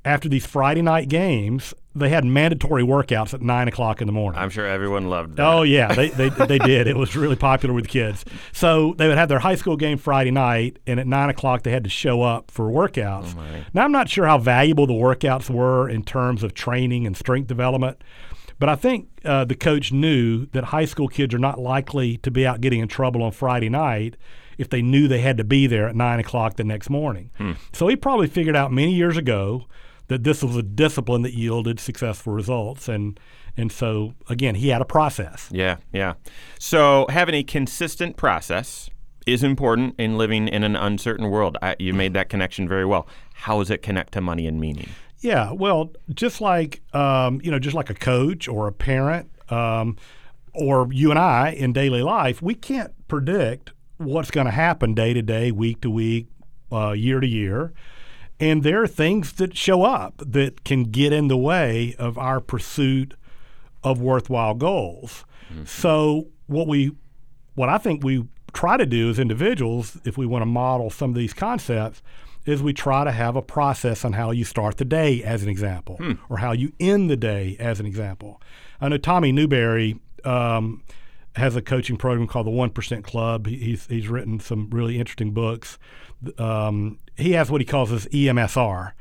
after 0.06 0.30
these 0.30 0.46
Friday 0.46 0.84
night 0.84 1.10
games, 1.10 1.74
they 1.96 2.10
had 2.10 2.24
mandatory 2.24 2.84
workouts 2.84 3.34
at 3.34 3.42
nine 3.42 3.68
o'clock 3.68 4.02
in 4.02 4.08
the 4.08 4.14
morning. 4.14 4.40
I'm 4.40 4.50
sure 4.52 4.68
everyone 4.68 5.10
loved 5.10 5.36
that. 5.38 5.46
Oh 5.46 5.64
yeah, 5.64 5.94
they, 5.94 6.10
they 6.10 6.30
they 6.48 6.60
did. 6.60 6.88
It 6.88 6.96
was 6.96 7.16
really 7.16 7.36
popular 7.36 7.74
with 7.74 7.88
kids. 7.88 8.24
So 8.52 8.94
they 8.98 9.08
would 9.08 9.18
have 9.18 9.30
their 9.30 9.40
high 9.40 9.56
school 9.56 9.76
game 9.78 9.98
Friday 9.98 10.32
night, 10.32 10.78
and 10.86 11.00
at 11.00 11.08
nine 11.08 11.30
o'clock 11.30 11.64
they 11.64 11.72
had 11.72 11.84
to 11.86 11.90
show 11.90 12.22
up 12.22 12.52
for 12.52 12.70
workouts. 12.70 13.36
now 13.74 13.84
I'm 13.84 13.92
not 13.92 14.08
sure 14.10 14.26
how 14.28 14.38
valuable 14.38 14.86
the 14.86 14.94
workouts 14.94 15.50
were 15.50 15.90
in 15.90 16.04
terms 16.04 16.44
of 16.44 16.54
training 16.54 17.08
and 17.08 17.18
strength 17.18 17.48
development, 17.48 17.98
But 18.60 18.70
I 18.70 18.76
think 18.76 19.10
uh, 19.26 19.46
the 19.46 19.56
coach 19.56 19.92
knew 19.92 20.46
that 20.48 20.66
high 20.66 20.86
school 20.86 21.08
kids 21.08 21.34
are 21.34 21.40
not 21.40 21.60
likely 21.60 22.18
to 22.18 22.30
be 22.30 22.46
out 22.46 22.62
getting 22.62 22.80
in 22.80 22.88
trouble 22.88 23.24
on 23.24 23.32
Friday 23.32 23.70
night 23.70 24.16
if 24.58 24.70
they 24.70 24.82
knew 24.82 25.08
they 25.08 25.20
had 25.20 25.38
to 25.38 25.44
be 25.44 25.68
there 25.68 25.90
at 25.90 25.96
nine 25.96 26.20
o'clock 26.20 26.56
the 26.56 26.64
next 26.64 26.90
morning. 26.90 27.32
Hmm. 27.38 27.54
So 27.74 27.88
he 27.88 27.96
probably 27.96 28.28
figured 28.28 28.56
out 28.56 28.72
many 28.72 28.94
years 28.94 29.18
ago 29.18 29.66
that 30.08 30.24
this 30.24 30.44
was 30.44 30.56
a 30.56 30.64
discipline 30.64 31.22
that 31.24 31.34
yielded 31.34 31.80
successful 31.80 32.34
results, 32.34 32.88
and 32.88 33.20
and 33.58 33.72
so 33.72 34.14
again 34.30 34.56
he 34.56 34.70
had 34.70 34.82
a 34.82 34.86
process. 34.86 35.50
Yeah, 35.52 35.78
yeah. 35.92 36.14
So 36.60 37.06
having 37.10 37.36
a 37.36 37.44
consistent 37.44 38.18
process 38.18 38.90
is 39.26 39.44
important 39.44 39.96
in 39.98 40.18
living 40.18 40.48
in 40.48 40.64
an 40.64 40.76
uncertain 40.76 41.30
world. 41.30 41.58
I, 41.62 41.76
you 41.80 41.94
made 41.94 42.14
that 42.14 42.30
connection 42.30 42.68
very 42.68 42.86
well. 42.86 43.08
How 43.34 43.60
does 43.60 43.72
it 43.72 43.82
connect 43.82 44.14
to 44.14 44.22
money 44.22 44.46
and 44.48 44.60
meaning? 44.60 44.90
Yeah, 45.20 45.52
well, 45.52 45.92
just 46.14 46.42
like 46.42 46.82
um, 46.94 47.42
you 47.44 47.52
know, 47.52 47.60
just 47.60 47.76
like 47.76 47.90
a 47.90 47.96
coach 47.96 48.48
or 48.48 48.68
a 48.68 48.72
parent, 48.72 49.32
um, 49.50 49.98
or 50.54 50.88
you 50.92 51.10
and 51.10 51.20
I 51.20 51.50
in 51.50 51.74
daily 51.74 52.04
life, 52.04 52.42
we 52.42 52.54
can't 52.54 52.94
predict 53.08 53.72
what's 53.98 54.32
going 54.32 54.46
to 54.46 54.52
happen 54.52 54.94
day 54.94 55.14
to 55.14 55.22
day, 55.22 55.52
week 55.52 55.82
to 55.82 55.90
week, 55.90 56.28
uh, 56.72 56.92
year 56.92 57.20
to 57.20 57.28
year, 57.28 57.74
and 58.40 58.64
there 58.64 58.82
are 58.82 58.88
things 58.88 59.34
that 59.34 59.56
show 59.58 59.84
up 59.84 60.22
that 60.26 60.64
can 60.64 60.84
get 60.86 61.14
in 61.14 61.28
the 61.28 61.38
way 61.38 61.96
of 61.98 62.18
our 62.18 62.40
pursuit 62.40 63.14
of 63.84 64.02
worthwhile 64.02 64.56
goals. 64.56 65.26
So 65.66 66.28
what 66.48 66.68
we, 66.68 66.92
what 67.54 67.70
I 67.70 67.78
think 67.78 68.04
we 68.04 68.28
try 68.54 68.78
to 68.78 68.86
do 68.86 69.10
as 69.10 69.20
individuals, 69.20 69.98
if 70.04 70.18
we 70.18 70.26
want 70.26 70.42
to 70.42 70.48
model 70.48 70.90
some 70.90 71.12
of 71.12 71.16
these 71.16 71.34
concepts, 71.34 72.02
is 72.46 72.62
we 72.62 72.74
try 72.74 73.04
to 73.04 73.12
have 73.12 73.36
a 73.36 73.42
process 73.42 74.04
on 74.06 74.14
how 74.14 74.32
you 74.32 74.44
start 74.44 74.78
the 74.78 74.86
day, 74.86 75.24
as 75.24 75.44
an 75.44 75.50
example, 75.50 75.98
or 76.30 76.38
how 76.38 76.52
you 76.52 76.72
end 76.80 77.10
the 77.10 77.18
day, 77.18 77.56
as 77.60 77.80
an 77.80 77.86
example. 77.86 78.42
I 78.82 78.90
know 78.90 78.98
Tommy 78.98 79.32
Newberry 79.32 80.00
um, 80.24 80.84
has 81.36 81.56
a 81.56 81.62
coaching 81.62 81.98
program 81.98 82.28
called 82.28 82.48
the 82.48 82.52
One 82.52 82.70
Percent 82.70 83.04
Club. 83.04 83.48
He's 83.48 83.88
he's 83.88 84.08
written 84.10 84.40
some 84.40 84.70
really 84.70 85.00
interesting 85.00 85.32
books. 85.32 85.78
Um, 86.38 87.00
he 87.18 87.32
has 87.34 87.50
what 87.50 87.62
he 87.62 87.66
calls 87.66 87.90
his 87.90 88.06
EMSR, 88.08 88.94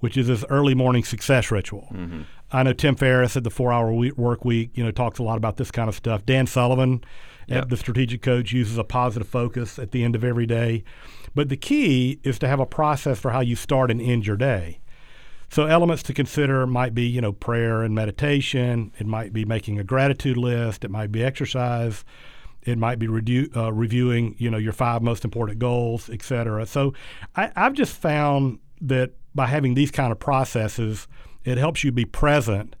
which 0.00 0.16
is 0.16 0.26
his 0.28 0.44
early 0.46 0.74
morning 0.74 1.04
success 1.04 1.50
ritual. 1.50 1.88
Mm-hmm. 1.92 2.22
I 2.52 2.62
know 2.64 2.72
Tim 2.72 2.96
Ferriss 2.96 3.36
at 3.36 3.44
the 3.44 3.50
Four 3.50 3.72
Hour 3.72 3.92
Week, 3.92 4.16
Work 4.16 4.44
Week, 4.44 4.70
you 4.74 4.82
know, 4.82 4.90
talks 4.90 5.18
a 5.18 5.22
lot 5.22 5.36
about 5.36 5.56
this 5.56 5.70
kind 5.70 5.88
of 5.88 5.94
stuff. 5.94 6.26
Dan 6.26 6.46
Sullivan, 6.46 7.04
Yep. 7.46 7.68
the 7.68 7.76
strategic 7.76 8.22
coach, 8.22 8.52
uses 8.52 8.78
a 8.78 8.84
positive 8.84 9.28
focus 9.28 9.78
at 9.78 9.90
the 9.90 10.04
end 10.04 10.14
of 10.14 10.22
every 10.24 10.46
day. 10.46 10.84
But 11.34 11.48
the 11.48 11.56
key 11.56 12.18
is 12.22 12.38
to 12.40 12.48
have 12.48 12.60
a 12.60 12.66
process 12.66 13.18
for 13.18 13.30
how 13.30 13.40
you 13.40 13.56
start 13.56 13.90
and 13.90 14.00
end 14.00 14.26
your 14.26 14.36
day. 14.36 14.80
So 15.48 15.66
elements 15.66 16.04
to 16.04 16.14
consider 16.14 16.64
might 16.66 16.94
be, 16.94 17.06
you 17.06 17.20
know, 17.20 17.32
prayer 17.32 17.82
and 17.82 17.92
meditation. 17.94 18.92
It 18.98 19.06
might 19.06 19.32
be 19.32 19.44
making 19.44 19.80
a 19.80 19.84
gratitude 19.84 20.36
list. 20.36 20.84
It 20.84 20.92
might 20.92 21.10
be 21.10 21.24
exercise. 21.24 22.04
It 22.62 22.76
might 22.78 22.98
be 22.98 23.06
redu- 23.06 23.54
uh, 23.56 23.72
reviewing, 23.72 24.34
you 24.38 24.50
know, 24.50 24.58
your 24.58 24.72
five 24.72 25.02
most 25.02 25.24
important 25.24 25.58
goals, 25.58 26.10
et 26.10 26.22
cetera. 26.22 26.66
So 26.66 26.92
I, 27.36 27.50
I've 27.56 27.72
just 27.74 27.94
found 27.96 28.58
that 28.80 29.12
by 29.34 29.46
having 29.46 29.74
these 29.74 29.90
kind 29.90 30.12
of 30.12 30.18
processes, 30.18 31.06
it 31.44 31.56
helps 31.56 31.82
you 31.84 31.90
be 31.92 32.04
present 32.04 32.76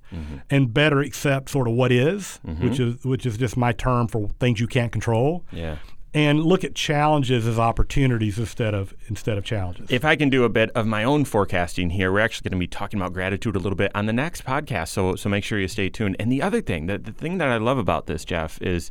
and 0.50 0.74
better 0.74 1.00
accept 1.00 1.48
sort 1.50 1.68
of 1.68 1.74
what 1.74 1.92
is, 1.92 2.40
which 2.58 2.80
is 2.80 3.02
which 3.04 3.24
is 3.24 3.38
just 3.38 3.56
my 3.56 3.72
term 3.72 4.08
for 4.08 4.28
things 4.40 4.58
you 4.60 4.66
can't 4.66 4.90
control, 4.90 5.44
Yeah. 5.52 5.76
and 6.12 6.42
look 6.42 6.64
at 6.64 6.74
challenges 6.74 7.46
as 7.46 7.58
opportunities 7.60 8.36
instead 8.38 8.74
of 8.74 8.92
instead 9.08 9.38
of 9.38 9.44
challenges. 9.44 9.86
If 9.88 10.04
I 10.04 10.16
can 10.16 10.28
do 10.28 10.42
a 10.44 10.48
bit 10.48 10.70
of 10.74 10.84
my 10.86 11.04
own 11.04 11.24
forecasting 11.24 11.90
here, 11.90 12.10
we're 12.12 12.20
actually 12.20 12.50
going 12.50 12.58
to 12.60 12.64
be 12.64 12.66
talking 12.66 13.00
about 13.00 13.12
gratitude 13.12 13.54
a 13.54 13.60
little 13.60 13.76
bit 13.76 13.92
on 13.94 14.06
the 14.06 14.12
next 14.12 14.44
podcast. 14.44 14.88
So, 14.88 15.14
so 15.14 15.28
make 15.28 15.44
sure 15.44 15.58
you 15.60 15.68
stay 15.68 15.88
tuned. 15.88 16.16
And 16.18 16.30
the 16.32 16.42
other 16.42 16.60
thing, 16.60 16.86
the, 16.86 16.98
the 16.98 17.12
thing 17.12 17.38
that 17.38 17.48
I 17.48 17.58
love 17.58 17.78
about 17.78 18.06
this, 18.06 18.24
Jeff, 18.24 18.60
is 18.60 18.90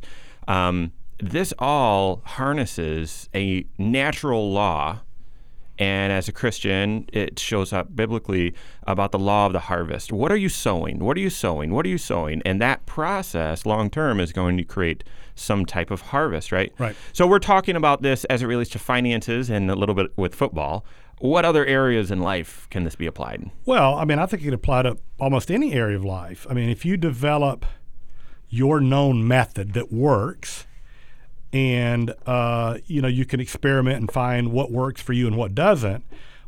um, 0.50 0.92
this 1.20 1.54
all 1.58 2.22
harnesses 2.24 3.28
a 3.34 3.64
natural 3.78 4.52
law. 4.52 5.00
And 5.78 6.12
as 6.12 6.28
a 6.28 6.32
Christian, 6.32 7.06
it 7.10 7.38
shows 7.38 7.72
up 7.72 7.96
biblically 7.96 8.54
about 8.86 9.12
the 9.12 9.18
law 9.18 9.46
of 9.46 9.54
the 9.54 9.60
harvest. 9.60 10.12
What 10.12 10.30
are 10.30 10.36
you 10.36 10.50
sowing? 10.50 10.98
What 10.98 11.16
are 11.16 11.20
you 11.20 11.30
sowing? 11.30 11.70
What 11.70 11.86
are 11.86 11.88
you 11.88 11.96
sowing? 11.96 12.42
And 12.44 12.60
that 12.60 12.84
process, 12.84 13.64
long 13.64 13.88
term, 13.88 14.20
is 14.20 14.30
going 14.32 14.58
to 14.58 14.64
create 14.64 15.04
some 15.34 15.64
type 15.64 15.90
of 15.90 16.02
harvest, 16.02 16.52
right? 16.52 16.70
Right. 16.78 16.94
So 17.14 17.26
we're 17.26 17.38
talking 17.38 17.76
about 17.76 18.02
this 18.02 18.24
as 18.24 18.42
it 18.42 18.46
relates 18.46 18.70
to 18.70 18.78
finances 18.78 19.48
and 19.48 19.70
a 19.70 19.74
little 19.74 19.94
bit 19.94 20.10
with 20.16 20.34
football. 20.34 20.84
What 21.18 21.46
other 21.46 21.64
areas 21.64 22.10
in 22.10 22.20
life 22.20 22.66
can 22.70 22.84
this 22.84 22.96
be 22.96 23.06
applied? 23.06 23.50
Well, 23.64 23.94
I 23.94 24.04
mean, 24.04 24.18
I 24.18 24.26
think 24.26 24.42
it 24.42 24.46
can 24.46 24.54
apply 24.54 24.82
to 24.82 24.98
almost 25.18 25.50
any 25.50 25.72
area 25.72 25.96
of 25.96 26.04
life. 26.04 26.46
I 26.50 26.54
mean, 26.54 26.68
if 26.68 26.84
you 26.84 26.98
develop 26.98 27.64
your 28.50 28.80
known 28.80 29.26
method 29.26 29.72
that 29.74 29.92
works, 29.92 30.66
and 31.52 32.14
uh, 32.26 32.78
you 32.86 33.00
know 33.00 33.08
you 33.08 33.24
can 33.24 33.40
experiment 33.40 33.98
and 33.98 34.10
find 34.12 34.52
what 34.52 34.70
works 34.70 35.00
for 35.00 35.12
you 35.12 35.26
and 35.26 35.36
what 35.36 35.54
doesn't. 35.54 36.04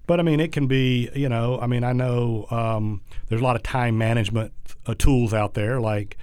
But 0.06 0.18
I 0.20 0.24
mean, 0.24 0.40
it 0.40 0.52
can 0.52 0.66
be 0.66 1.08
you 1.14 1.28
know. 1.28 1.58
I 1.60 1.66
mean, 1.66 1.84
I 1.84 1.92
know 1.92 2.46
um, 2.50 3.00
there's 3.28 3.40
a 3.40 3.44
lot 3.44 3.56
of 3.56 3.62
time 3.62 3.96
management 3.96 4.52
uh, 4.86 4.94
tools 4.98 5.32
out 5.32 5.54
there, 5.54 5.80
like 5.80 6.18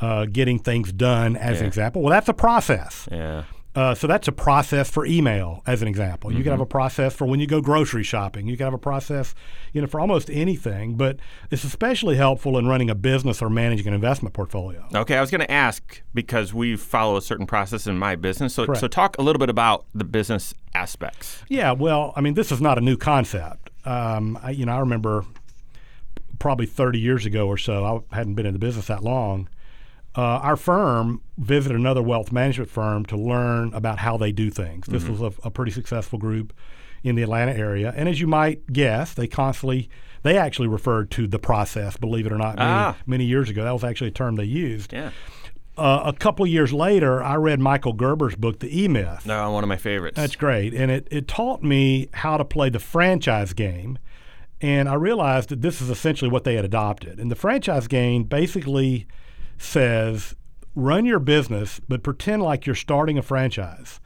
uh, 0.00 0.26
getting 0.26 0.58
things 0.58 0.92
done, 0.92 1.36
as 1.36 1.60
an 1.60 1.66
example. 1.66 2.02
Well, 2.02 2.10
that's 2.10 2.28
a 2.28 2.34
process. 2.34 3.08
Yeah. 3.10 3.44
Uh, 3.74 3.92
so 3.92 4.06
that's 4.06 4.28
a 4.28 4.32
process 4.32 4.88
for 4.88 5.04
email, 5.04 5.60
as 5.66 5.82
an 5.82 5.88
example. 5.88 6.30
You 6.30 6.36
can 6.36 6.44
Mm-hmm. 6.44 6.50
have 6.52 6.60
a 6.60 6.66
process 6.66 7.12
for 7.12 7.26
when 7.26 7.40
you 7.40 7.46
go 7.48 7.60
grocery 7.60 8.04
shopping. 8.04 8.46
You 8.46 8.56
can 8.56 8.64
have 8.66 8.74
a 8.74 8.78
process, 8.78 9.34
you 9.72 9.80
know, 9.80 9.88
for 9.88 9.98
almost 9.98 10.30
anything. 10.30 10.94
But 10.96 11.18
it's 11.50 11.64
especially 11.64 12.14
helpful 12.16 12.56
in 12.56 12.68
running 12.68 12.88
a 12.88 12.94
business 12.94 13.42
or 13.42 13.50
managing 13.50 13.88
an 13.88 13.94
investment 13.94 14.32
portfolio. 14.32 14.86
Okay, 14.94 15.16
I 15.16 15.20
was 15.20 15.30
going 15.32 15.40
to 15.40 15.50
ask 15.50 16.02
because 16.14 16.54
we 16.54 16.76
follow 16.76 17.16
a 17.16 17.22
certain 17.22 17.46
process 17.46 17.88
in 17.88 17.98
my 17.98 18.14
business. 18.14 18.54
So, 18.54 18.66
Correct. 18.66 18.80
so 18.80 18.86
talk 18.86 19.18
a 19.18 19.22
little 19.22 19.40
bit 19.40 19.50
about 19.50 19.86
the 19.92 20.04
business 20.04 20.54
aspects. 20.74 21.42
Yeah, 21.48 21.72
well, 21.72 22.12
I 22.14 22.20
mean, 22.20 22.34
this 22.34 22.52
is 22.52 22.60
not 22.60 22.78
a 22.78 22.80
new 22.80 22.96
concept. 22.96 23.70
Um, 23.84 24.38
I, 24.40 24.50
you 24.50 24.64
know, 24.66 24.72
I 24.76 24.78
remember 24.78 25.24
probably 26.38 26.66
30 26.66 26.98
years 26.98 27.26
ago 27.26 27.46
or 27.48 27.56
so. 27.56 28.04
I 28.12 28.16
hadn't 28.16 28.34
been 28.34 28.46
in 28.46 28.52
the 28.52 28.58
business 28.58 28.86
that 28.86 29.02
long. 29.02 29.48
Uh, 30.16 30.20
our 30.22 30.56
firm 30.56 31.20
visited 31.38 31.76
another 31.76 32.02
wealth 32.02 32.30
management 32.30 32.70
firm 32.70 33.04
to 33.06 33.16
learn 33.16 33.72
about 33.74 33.98
how 33.98 34.16
they 34.16 34.30
do 34.30 34.48
things. 34.50 34.86
This 34.86 35.08
was 35.08 35.20
a, 35.20 35.32
a 35.42 35.50
pretty 35.50 35.72
successful 35.72 36.18
group 36.18 36.52
in 37.02 37.16
the 37.16 37.22
Atlanta 37.22 37.52
area, 37.52 37.92
and 37.96 38.08
as 38.08 38.20
you 38.20 38.26
might 38.26 38.72
guess, 38.72 39.12
they 39.14 39.26
constantly 39.26 39.88
they 40.22 40.38
actually 40.38 40.68
referred 40.68 41.10
to 41.10 41.26
the 41.26 41.38
process. 41.38 41.96
Believe 41.98 42.24
it 42.26 42.32
or 42.32 42.38
not, 42.38 42.56
many, 42.56 42.70
Ah. 42.70 42.96
many 43.06 43.24
years 43.24 43.50
ago, 43.50 43.62
that 43.64 43.72
was 43.72 43.84
actually 43.84 44.08
a 44.08 44.12
term 44.12 44.36
they 44.36 44.44
used. 44.44 44.92
Yeah. 44.92 45.10
Uh, 45.76 46.02
a 46.06 46.12
couple 46.12 46.44
of 46.44 46.50
years 46.50 46.72
later, 46.72 47.22
I 47.22 47.34
read 47.34 47.58
Michael 47.60 47.92
Gerber's 47.92 48.36
book, 48.36 48.60
The 48.60 48.82
E 48.84 48.86
Myth. 48.88 49.26
No, 49.26 49.50
one 49.50 49.64
of 49.64 49.68
my 49.68 49.76
favorites. 49.76 50.16
That's 50.16 50.36
great. 50.36 50.72
And 50.72 50.90
it, 50.90 51.08
it 51.10 51.26
taught 51.28 51.62
me 51.64 52.08
how 52.14 52.36
to 52.36 52.44
play 52.44 52.68
the 52.70 52.78
franchise 52.78 53.52
game. 53.52 53.98
And 54.60 54.88
I 54.88 54.94
realized 54.94 55.48
that 55.50 55.60
this 55.62 55.82
is 55.82 55.90
essentially 55.90 56.30
what 56.30 56.44
they 56.44 56.54
had 56.54 56.64
adopted. 56.64 57.18
And 57.18 57.28
the 57.30 57.34
franchise 57.36 57.88
game 57.88 58.22
basically 58.22 59.06
says 59.58 60.34
run 60.74 61.04
your 61.04 61.20
business, 61.20 61.80
but 61.88 62.02
pretend 62.02 62.42
like 62.42 62.66
you're 62.66 62.74
starting 62.74 63.18
a 63.18 63.22
franchise. 63.22 64.00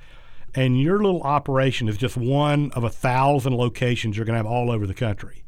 And 0.54 0.80
your 0.80 0.98
little 0.98 1.22
operation 1.22 1.88
is 1.88 1.96
just 1.96 2.16
one 2.16 2.70
of 2.72 2.84
a 2.84 2.90
thousand 2.90 3.54
locations 3.54 4.16
you're 4.16 4.26
going 4.26 4.34
to 4.34 4.38
have 4.38 4.46
all 4.46 4.70
over 4.70 4.86
the 4.86 4.94
country. 4.94 5.44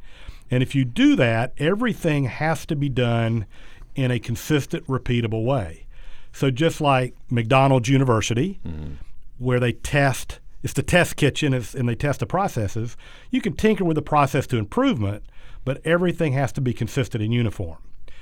And 0.50 0.62
if 0.62 0.74
you 0.74 0.84
do 0.84 1.16
that, 1.16 1.52
everything 1.58 2.24
has 2.24 2.66
to 2.66 2.76
be 2.76 2.88
done 2.88 3.46
in 3.94 4.10
a 4.10 4.18
consistent, 4.18 4.86
repeatable 4.86 5.44
way. 5.44 5.86
So 6.32 6.50
just 6.50 6.80
like 6.80 7.14
McDonald's 7.28 7.88
University, 7.88 8.60
mm-hmm. 8.66 8.94
where 9.38 9.60
they 9.60 9.72
test, 9.72 10.38
it's 10.62 10.74
the 10.74 10.82
test 10.82 11.16
kitchen 11.16 11.54
and 11.54 11.88
they 11.88 11.94
test 11.94 12.20
the 12.20 12.26
processes, 12.26 12.96
you 13.30 13.40
can 13.40 13.54
tinker 13.54 13.84
with 13.84 13.96
the 13.96 14.02
process 14.02 14.46
to 14.48 14.58
improvement, 14.58 15.24
but 15.64 15.84
everything 15.84 16.32
has 16.34 16.52
to 16.52 16.60
be 16.60 16.72
consistent 16.72 17.22
and 17.22 17.32
uniform. 17.32 17.78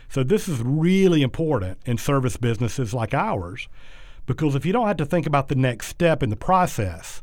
So 0.09 0.23
this 0.23 0.49
is 0.49 0.61
really 0.63 1.23
important 1.23 1.79
in 1.85 1.99
service 1.99 2.37
businesses 2.37 2.95
like 2.95 3.13
ours 3.15 3.69
because 4.27 4.55
if 4.55 4.65
you 4.65 4.73
don't 4.73 4.87
have 4.87 4.97
to 4.99 5.07
think 5.07 5.27
about 5.27 5.49
the 5.49 5.55
next 5.55 5.89
step 5.89 6.23
in 6.23 6.31
the 6.31 6.37
process, 6.37 7.23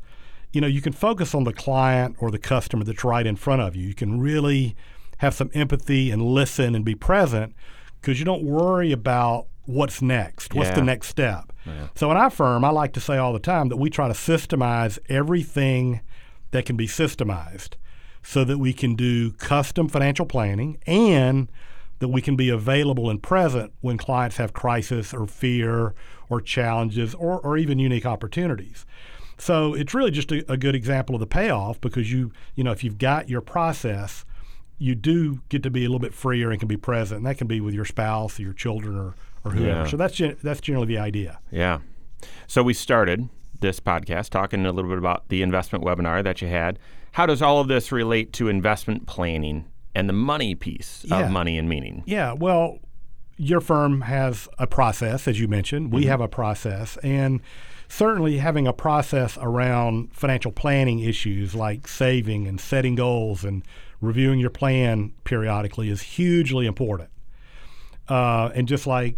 you 0.51 0.61
know, 0.61 0.67
you 0.67 0.81
can 0.81 0.93
focus 0.93 1.33
on 1.35 1.43
the 1.43 1.53
client 1.53 2.15
or 2.19 2.31
the 2.31 2.37
customer 2.39 2.83
that's 2.83 3.03
right 3.03 3.25
in 3.25 3.35
front 3.35 3.61
of 3.61 3.75
you. 3.75 3.87
You 3.87 3.95
can 3.95 4.19
really 4.19 4.75
have 5.17 5.33
some 5.33 5.49
empathy 5.53 6.11
and 6.11 6.21
listen 6.21 6.75
and 6.75 6.85
be 6.85 6.95
present 6.95 7.55
because 8.01 8.19
you 8.19 8.25
don't 8.25 8.43
worry 8.43 8.91
about 8.91 9.47
what's 9.65 10.01
next, 10.01 10.53
what's 10.53 10.69
Yeah. 10.69 10.75
the 10.75 10.81
next 10.83 11.07
step. 11.07 11.51
So 11.95 12.11
in 12.11 12.17
our 12.17 12.29
firm, 12.29 12.63
I 12.63 12.69
like 12.69 12.93
to 12.93 12.99
say 12.99 13.17
all 13.17 13.33
the 13.33 13.39
time 13.39 13.69
that 13.69 13.77
we 13.77 13.89
try 13.89 14.07
to 14.07 14.13
systemize 14.13 14.99
everything 15.09 16.01
that 16.51 16.65
can 16.65 16.75
be 16.77 16.85
systemized 16.87 17.71
so 18.21 18.43
that 18.43 18.59
we 18.59 18.71
can 18.73 18.93
do 18.95 19.31
custom 19.31 19.87
financial 19.87 20.25
planning 20.27 20.77
and 20.85 21.49
that 21.99 22.09
we 22.09 22.21
can 22.21 22.35
be 22.35 22.49
available 22.49 23.09
and 23.09 23.21
present 23.21 23.71
when 23.81 23.97
clients 23.97 24.37
have 24.37 24.53
crisis 24.53 25.13
or 25.13 25.27
fear 25.27 25.93
or 26.29 26.41
challenges 26.41 27.15
or, 27.15 27.39
or 27.39 27.57
even 27.57 27.79
unique 27.79 28.05
opportunities. 28.05 28.85
So 29.37 29.73
it's 29.73 29.93
really 29.93 30.11
just 30.11 30.31
a, 30.31 30.49
a 30.51 30.57
good 30.57 30.75
example 30.75 31.15
of 31.15 31.19
the 31.19 31.27
payoff 31.27 31.79
because 31.81 32.11
you, 32.11 32.31
you 32.55 32.63
know, 32.63 32.71
if 32.71 32.83
you've 32.83 32.97
got 32.97 33.29
your 33.29 33.41
process 33.41 34.25
you 34.77 34.95
do 34.95 35.41
get 35.49 35.63
to 35.63 35.69
be 35.69 35.81
a 35.81 35.87
little 35.87 35.99
bit 35.99 36.13
freer 36.13 36.51
and 36.51 36.59
can 36.59 36.67
be 36.67 36.77
present. 36.77 37.19
And 37.19 37.25
that 37.25 37.37
can 37.37 37.47
be 37.47 37.61
with 37.61 37.73
your 37.73 37.85
spouse, 37.85 38.39
or 38.39 38.43
your 38.43 38.53
children, 38.53 38.95
or, 38.95 39.15
or 39.43 39.51
whoever. 39.51 39.81
Yeah. 39.81 39.87
So 39.87 39.97
that's 39.97 40.15
gen- 40.15 40.37
that's 40.43 40.61
generally 40.61 40.87
the 40.87 40.97
idea. 40.97 41.39
Yeah. 41.51 41.79
So 42.47 42.63
we 42.63 42.73
started 42.73 43.29
this 43.61 43.79
podcast 43.79 44.29
talking 44.29 44.65
a 44.65 44.71
little 44.71 44.89
bit 44.89 44.97
about 44.97 45.29
the 45.29 45.41
investment 45.41 45.83
webinar 45.83 46.23
that 46.23 46.41
you 46.41 46.47
had. 46.47 46.79
How 47.13 47.25
does 47.25 47.41
all 47.41 47.59
of 47.59 47.67
this 47.67 47.91
relate 47.91 48.33
to 48.33 48.49
investment 48.49 49.07
planning 49.07 49.65
and 49.95 50.09
the 50.09 50.13
money 50.13 50.53
piece 50.55 51.05
Yeah. 51.07 51.25
of 51.25 51.31
money 51.31 51.57
and 51.57 51.67
meaning? 51.69 52.03
Yeah, 52.05 52.33
well, 52.33 52.79
your 53.37 53.61
firm 53.61 54.01
has 54.01 54.47
a 54.59 54.67
process, 54.67 55.27
as 55.27 55.39
you 55.39 55.47
mentioned. 55.47 55.91
We 55.91 56.05
have 56.05 56.21
a 56.21 56.27
process, 56.27 56.97
and 56.97 57.41
certainly 57.87 58.37
having 58.37 58.67
a 58.67 58.73
process 58.73 59.37
around 59.41 60.11
financial 60.13 60.51
planning 60.51 60.99
issues 60.99 61.53
like 61.55 61.87
saving 61.87 62.47
and 62.47 62.59
setting 62.59 62.95
goals 62.95 63.43
and 63.43 63.63
reviewing 64.01 64.39
your 64.39 64.49
plan 64.49 65.13
periodically 65.23 65.89
is 65.89 66.01
hugely 66.01 66.65
important. 66.65 67.09
Uh, 68.07 68.49
and 68.53 68.67
just 68.67 68.85
like 68.87 69.17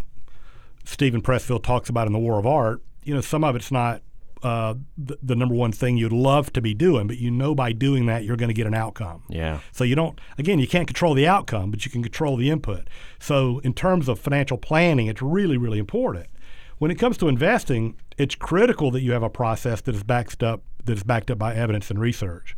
Steven 0.86 1.22
Pressfield 1.22 1.64
talks 1.64 1.90
about 1.90 2.08
in 2.08 2.14
The 2.14 2.20
War 2.20 2.40
of 2.40 2.46
Art, 2.46 2.82
you 3.04 3.14
know, 3.14 3.22
some 3.22 3.44
of 3.44 3.56
it's 3.56 3.72
not 3.72 4.02
uh, 4.44 4.76
the, 4.98 5.18
the 5.22 5.36
number 5.36 5.56
one 5.56 5.72
thing 5.72 5.98
you'd 5.98 6.12
love 6.12 6.54
to 6.54 6.62
be 6.62 6.74
doing, 6.74 7.08
but 7.08 7.18
you 7.18 7.32
know 7.32 7.56
by 7.56 7.72
doing 7.72 8.06
that 8.06 8.24
you're 8.24 8.38
going 8.38 8.50
to 8.50 8.54
get 8.54 8.68
an 8.68 8.74
outcome. 8.74 9.24
Yeah. 9.30 9.60
So 9.72 9.84
you 9.84 9.96
don't, 9.96 10.20
again, 10.38 10.60
you 10.60 10.68
can't 10.68 10.88
control 10.88 11.14
the 11.14 11.28
outcome, 11.28 11.72
but 11.72 11.86
you 11.86 11.92
can 11.92 12.04
control 12.04 12.38
the 12.38 12.50
input. 12.50 12.88
So 13.20 13.60
in 13.60 13.74
terms 13.74 14.08
of 14.08 14.20
financial 14.20 14.58
planning, 14.58 15.08
it's 15.08 15.22
really, 15.22 15.58
really 15.58 15.80
important. 15.80 16.28
When 16.78 16.92
it 16.92 16.96
comes 17.00 17.18
to 17.18 17.28
investing, 17.28 17.96
it's 18.18 18.36
critical 18.36 18.92
that 18.92 19.02
you 19.02 19.12
have 19.14 19.24
a 19.24 19.30
process 19.30 19.82
that 19.82 19.96
is 19.96 20.04
backed 20.04 20.44
up 20.44 20.62
that 20.86 20.94
is 20.98 21.04
backed 21.04 21.30
up 21.32 21.38
by 21.38 21.54
evidence 21.54 21.90
and 21.90 22.00
research. 22.00 22.56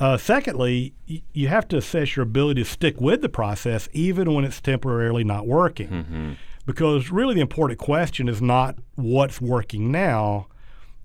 Uh, 0.00 0.16
secondly, 0.16 0.92
y- 1.08 1.22
you 1.32 1.46
have 1.48 1.68
to 1.68 1.76
assess 1.76 2.16
your 2.16 2.24
ability 2.24 2.62
to 2.64 2.68
stick 2.68 3.00
with 3.00 3.20
the 3.22 3.28
process 3.28 3.88
even 3.92 4.32
when 4.34 4.44
it's 4.44 4.60
temporarily 4.60 5.22
not 5.22 5.46
working. 5.46 6.36
Because 6.66 7.10
really, 7.10 7.34
the 7.34 7.40
important 7.42 7.78
question 7.78 8.28
is 8.28 8.40
not 8.40 8.76
what's 8.94 9.40
working 9.40 9.92
now. 9.92 10.46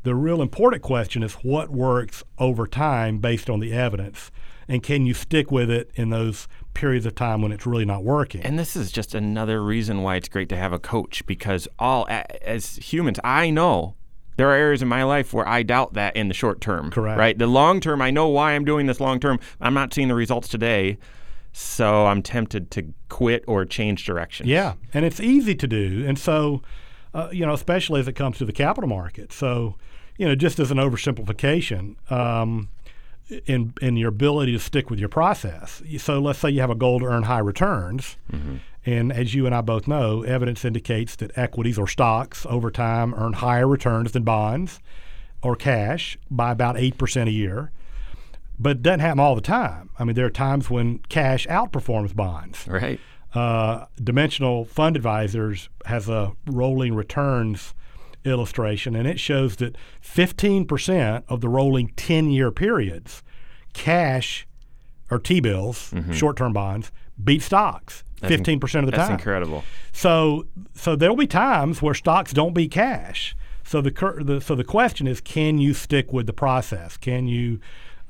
The 0.03 0.15
real 0.15 0.41
important 0.41 0.81
question 0.81 1.23
is 1.23 1.33
what 1.33 1.69
works 1.69 2.23
over 2.37 2.65
time 2.65 3.17
based 3.17 3.49
on 3.49 3.59
the 3.59 3.73
evidence. 3.73 4.31
And 4.67 4.81
can 4.81 5.05
you 5.05 5.13
stick 5.13 5.51
with 5.51 5.69
it 5.69 5.91
in 5.95 6.09
those 6.09 6.47
periods 6.73 7.05
of 7.05 7.15
time 7.15 7.41
when 7.41 7.51
it's 7.51 7.65
really 7.65 7.85
not 7.85 8.03
working? 8.03 8.41
And 8.41 8.57
this 8.57 8.75
is 8.75 8.91
just 8.91 9.13
another 9.13 9.63
reason 9.63 10.03
why 10.03 10.15
it's 10.15 10.29
great 10.29 10.47
to 10.49 10.55
have 10.55 10.71
a 10.71 10.79
coach 10.79 11.25
because 11.25 11.67
all 11.79 12.07
as 12.09 12.77
humans, 12.77 13.19
I 13.23 13.49
know 13.49 13.95
there 14.37 14.49
are 14.49 14.55
areas 14.55 14.81
in 14.81 14.87
my 14.87 15.03
life 15.03 15.33
where 15.33 15.47
I 15.47 15.63
doubt 15.63 15.95
that 15.95 16.15
in 16.15 16.27
the 16.29 16.33
short 16.33 16.61
term. 16.61 16.91
Correct. 16.91 17.19
Right? 17.19 17.37
The 17.37 17.47
long 17.47 17.81
term, 17.81 18.01
I 18.01 18.11
know 18.11 18.27
why 18.29 18.53
I'm 18.53 18.63
doing 18.63 18.85
this 18.85 19.01
long 19.01 19.19
term. 19.19 19.39
I'm 19.59 19.73
not 19.73 19.93
seeing 19.93 20.07
the 20.07 20.15
results 20.15 20.47
today. 20.47 20.97
So 21.51 22.05
I'm 22.05 22.21
tempted 22.21 22.69
to 22.71 22.93
quit 23.09 23.43
or 23.47 23.65
change 23.65 24.05
direction. 24.05 24.47
Yeah, 24.47 24.75
and 24.93 25.03
it's 25.03 25.19
easy 25.19 25.55
to 25.55 25.67
do, 25.67 26.05
and 26.07 26.17
so 26.17 26.61
uh, 27.13 27.29
you 27.31 27.45
know, 27.45 27.53
especially 27.53 27.99
as 27.99 28.07
it 28.07 28.13
comes 28.13 28.37
to 28.37 28.45
the 28.45 28.53
capital 28.53 28.89
market. 28.89 29.33
So, 29.33 29.75
you 30.19 30.27
know, 30.27 30.35
just 30.35 30.59
as 30.59 30.69
an 30.69 30.77
oversimplification, 30.77 31.95
um, 32.11 32.69
in 33.45 33.73
in 33.81 33.95
your 33.97 34.09
ability 34.09 34.51
to 34.51 34.59
stick 34.59 34.89
with 34.89 34.99
your 34.99 35.09
process. 35.09 35.81
So, 35.99 36.19
let's 36.19 36.39
say 36.39 36.49
you 36.49 36.61
have 36.61 36.69
a 36.69 36.75
goal 36.75 36.99
to 36.99 37.05
earn 37.05 37.23
high 37.23 37.39
returns, 37.39 38.17
and 38.85 39.11
as 39.13 39.33
you 39.33 39.45
and 39.45 39.53
I 39.55 39.61
both 39.61 39.87
know, 39.87 40.23
evidence 40.23 40.65
indicates 40.65 41.15
that 41.17 41.31
equities 41.37 41.77
or 41.79 41.87
stocks 41.87 42.45
over 42.49 42.69
time 42.71 43.13
earn 43.15 43.33
higher 43.33 43.67
returns 43.67 44.11
than 44.11 44.23
bonds 44.23 44.79
or 45.41 45.55
cash 45.55 46.17
by 46.29 46.51
about 46.51 46.77
eight 46.77 46.97
percent 46.97 47.29
a 47.29 47.31
year. 47.31 47.71
But 48.59 48.71
it 48.77 48.81
doesn't 48.83 48.99
happen 48.99 49.19
all 49.21 49.35
the 49.35 49.41
time. 49.41 49.89
I 49.97 50.03
mean, 50.03 50.15
there 50.15 50.25
are 50.25 50.29
times 50.31 50.69
when 50.69 50.99
cash 51.07 51.47
outperforms 51.47 52.13
bonds 52.13 52.67
Right. 52.67 52.99
uh, 53.33 53.85
Dimensional 54.03 54.65
Fund 54.65 54.97
Advisors 54.97 55.69
has 55.85 56.09
a 56.09 56.33
rolling 56.45 56.93
returns 56.93 57.73
illustration, 58.25 58.95
and 58.95 59.07
it 59.07 59.19
shows 59.19 59.57
that 59.57 59.75
15% 60.03 61.23
of 61.27 61.41
the 61.41 61.49
rolling 61.49 61.89
10 61.95 62.31
year 62.31 62.51
periods, 62.51 63.23
cash 63.73 64.47
or 65.09 65.19
T 65.19 65.39
bills, 65.39 65.91
mm-hmm. 65.91 66.13
short 66.13 66.37
term 66.37 66.53
bonds, 66.53 66.91
beat 67.23 67.41
stocks 67.41 68.03
15% 68.21 68.61
of 68.79 68.85
the 68.85 68.91
That's 68.91 68.97
time. 68.97 69.11
That's 69.11 69.11
incredible. 69.11 69.63
So, 69.91 70.45
so 70.73 70.95
there'll 70.95 71.15
be 71.15 71.27
times 71.27 71.81
where 71.81 71.93
stocks 71.93 72.33
don't 72.33 72.53
beat 72.53 72.71
cash. 72.71 73.35
So 73.63 73.81
the, 73.81 73.91
cur- 73.91 74.23
the 74.23 74.41
so 74.41 74.55
the 74.55 74.63
question 74.63 75.05
is, 75.05 75.21
can 75.21 75.59
you 75.59 75.73
stick 75.73 76.11
with 76.11 76.25
the 76.25 76.33
process? 76.33 76.97
Can 76.97 77.27
you 77.27 77.59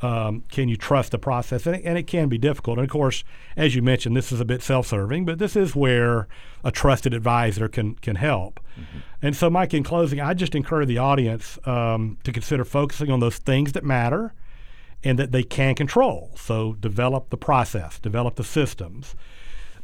um, 0.01 0.43
can 0.49 0.69
you 0.69 0.77
trust 0.77 1.11
the 1.11 1.19
process? 1.19 1.65
And 1.65 1.75
it, 1.75 1.81
and 1.85 1.97
it 1.97 2.07
can 2.07 2.29
be 2.29 2.37
difficult. 2.37 2.77
And 2.77 2.85
of 2.85 2.91
course, 2.91 3.23
as 3.57 3.75
you 3.75 3.81
mentioned, 3.81 4.15
this 4.15 4.31
is 4.31 4.39
a 4.39 4.45
bit 4.45 4.61
self-serving, 4.61 5.25
but 5.25 5.39
this 5.39 5.55
is 5.55 5.75
where 5.75 6.27
a 6.63 6.71
trusted 6.71 7.13
advisor 7.13 7.67
can 7.67 7.95
can 7.95 8.15
help. 8.15 8.59
And 9.21 9.35
so, 9.35 9.49
Mike, 9.49 9.73
in 9.73 9.83
closing, 9.83 10.21
I 10.21 10.33
just 10.33 10.55
encourage 10.55 10.87
the 10.87 10.97
audience 10.97 11.59
um, 11.65 12.17
to 12.23 12.31
consider 12.31 12.63
focusing 12.63 13.11
on 13.11 13.19
those 13.19 13.37
things 13.37 13.73
that 13.73 13.83
matter 13.83 14.33
and 15.03 15.19
that 15.19 15.31
they 15.31 15.43
can 15.43 15.75
control. 15.75 16.31
So 16.35 16.73
develop 16.73 17.29
the 17.29 17.37
process, 17.37 17.99
develop 17.99 18.35
the 18.35 18.43
systems. 18.43 19.15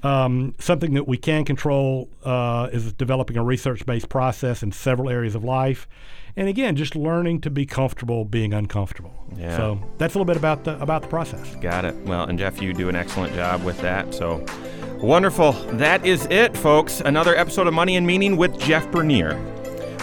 Um, 0.05 0.53
something 0.59 0.93
that 0.93 1.07
we 1.07 1.17
can 1.17 1.45
control 1.45 2.11
uh, 2.23 2.69
is 2.71 2.93
developing 2.93 3.37
a 3.37 3.43
research-based 3.43 4.07
process 4.07 4.61
in 4.61 4.71
several 4.71 5.09
areas 5.09 5.33
of 5.33 5.43
life, 5.43 5.87
and 6.35 6.47
again, 6.47 6.75
just 6.75 6.95
learning 6.95 7.41
to 7.41 7.49
be 7.49 7.65
comfortable 7.65 8.23
being 8.23 8.53
uncomfortable. 8.53 9.15
Yeah. 9.35 9.57
So 9.57 9.79
that's 9.97 10.13
a 10.13 10.19
little 10.19 10.31
bit 10.31 10.37
about 10.37 10.63
the 10.63 10.79
about 10.79 11.01
the 11.01 11.07
process. 11.07 11.55
Got 11.55 11.85
it. 11.85 11.95
Well, 12.05 12.25
and 12.25 12.37
Jeff, 12.37 12.61
you 12.61 12.71
do 12.71 12.87
an 12.87 12.95
excellent 12.95 13.33
job 13.33 13.63
with 13.63 13.81
that. 13.81 14.13
So 14.13 14.45
wonderful. 15.01 15.53
That 15.73 16.05
is 16.05 16.27
it, 16.27 16.55
folks. 16.55 17.01
Another 17.01 17.35
episode 17.35 17.65
of 17.65 17.73
Money 17.73 17.95
and 17.95 18.05
Meaning 18.05 18.37
with 18.37 18.59
Jeff 18.59 18.91
Bernier. 18.91 19.41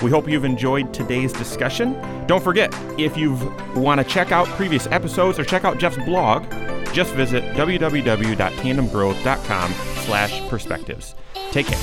We 0.03 0.11
hope 0.11 0.29
you've 0.29 0.45
enjoyed 0.45 0.93
today's 0.93 1.33
discussion. 1.33 1.93
Don't 2.27 2.43
forget, 2.43 2.77
if 2.99 3.17
you 3.17 3.35
want 3.77 4.01
to 4.01 4.05
check 4.05 4.33
out 4.33 4.49
previous 4.49 4.89
episodes 4.89 5.39
or 5.39 5.45
check 5.45 5.65
out 5.65 5.79
Jeff's 5.79 5.99
blog, 5.99 6.51
just 6.93 7.15
visit 7.15 7.45
www.tandemgrowth.com 7.55 9.92
slash 10.05 10.41
perspectives. 10.49 11.15
Take 11.51 11.67
care. 11.67 11.79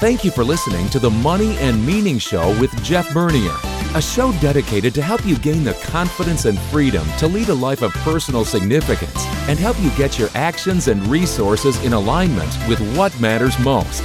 Thank 0.00 0.24
you 0.24 0.30
for 0.30 0.44
listening 0.44 0.88
to 0.90 0.98
the 0.98 1.10
Money 1.10 1.58
and 1.58 1.84
Meaning 1.84 2.18
Show 2.18 2.58
with 2.58 2.70
Jeff 2.82 3.12
Bernier, 3.12 3.54
a 3.94 4.00
show 4.00 4.32
dedicated 4.40 4.94
to 4.94 5.02
help 5.02 5.26
you 5.26 5.36
gain 5.36 5.62
the 5.62 5.74
confidence 5.74 6.46
and 6.46 6.58
freedom 6.58 7.06
to 7.18 7.28
lead 7.28 7.50
a 7.50 7.54
life 7.54 7.82
of 7.82 7.92
personal 7.96 8.46
significance 8.46 9.26
and 9.46 9.58
help 9.58 9.78
you 9.80 9.90
get 9.98 10.18
your 10.18 10.30
actions 10.34 10.88
and 10.88 11.06
resources 11.08 11.76
in 11.84 11.92
alignment 11.92 12.48
with 12.66 12.80
what 12.96 13.18
matters 13.20 13.58
most. 13.58 14.02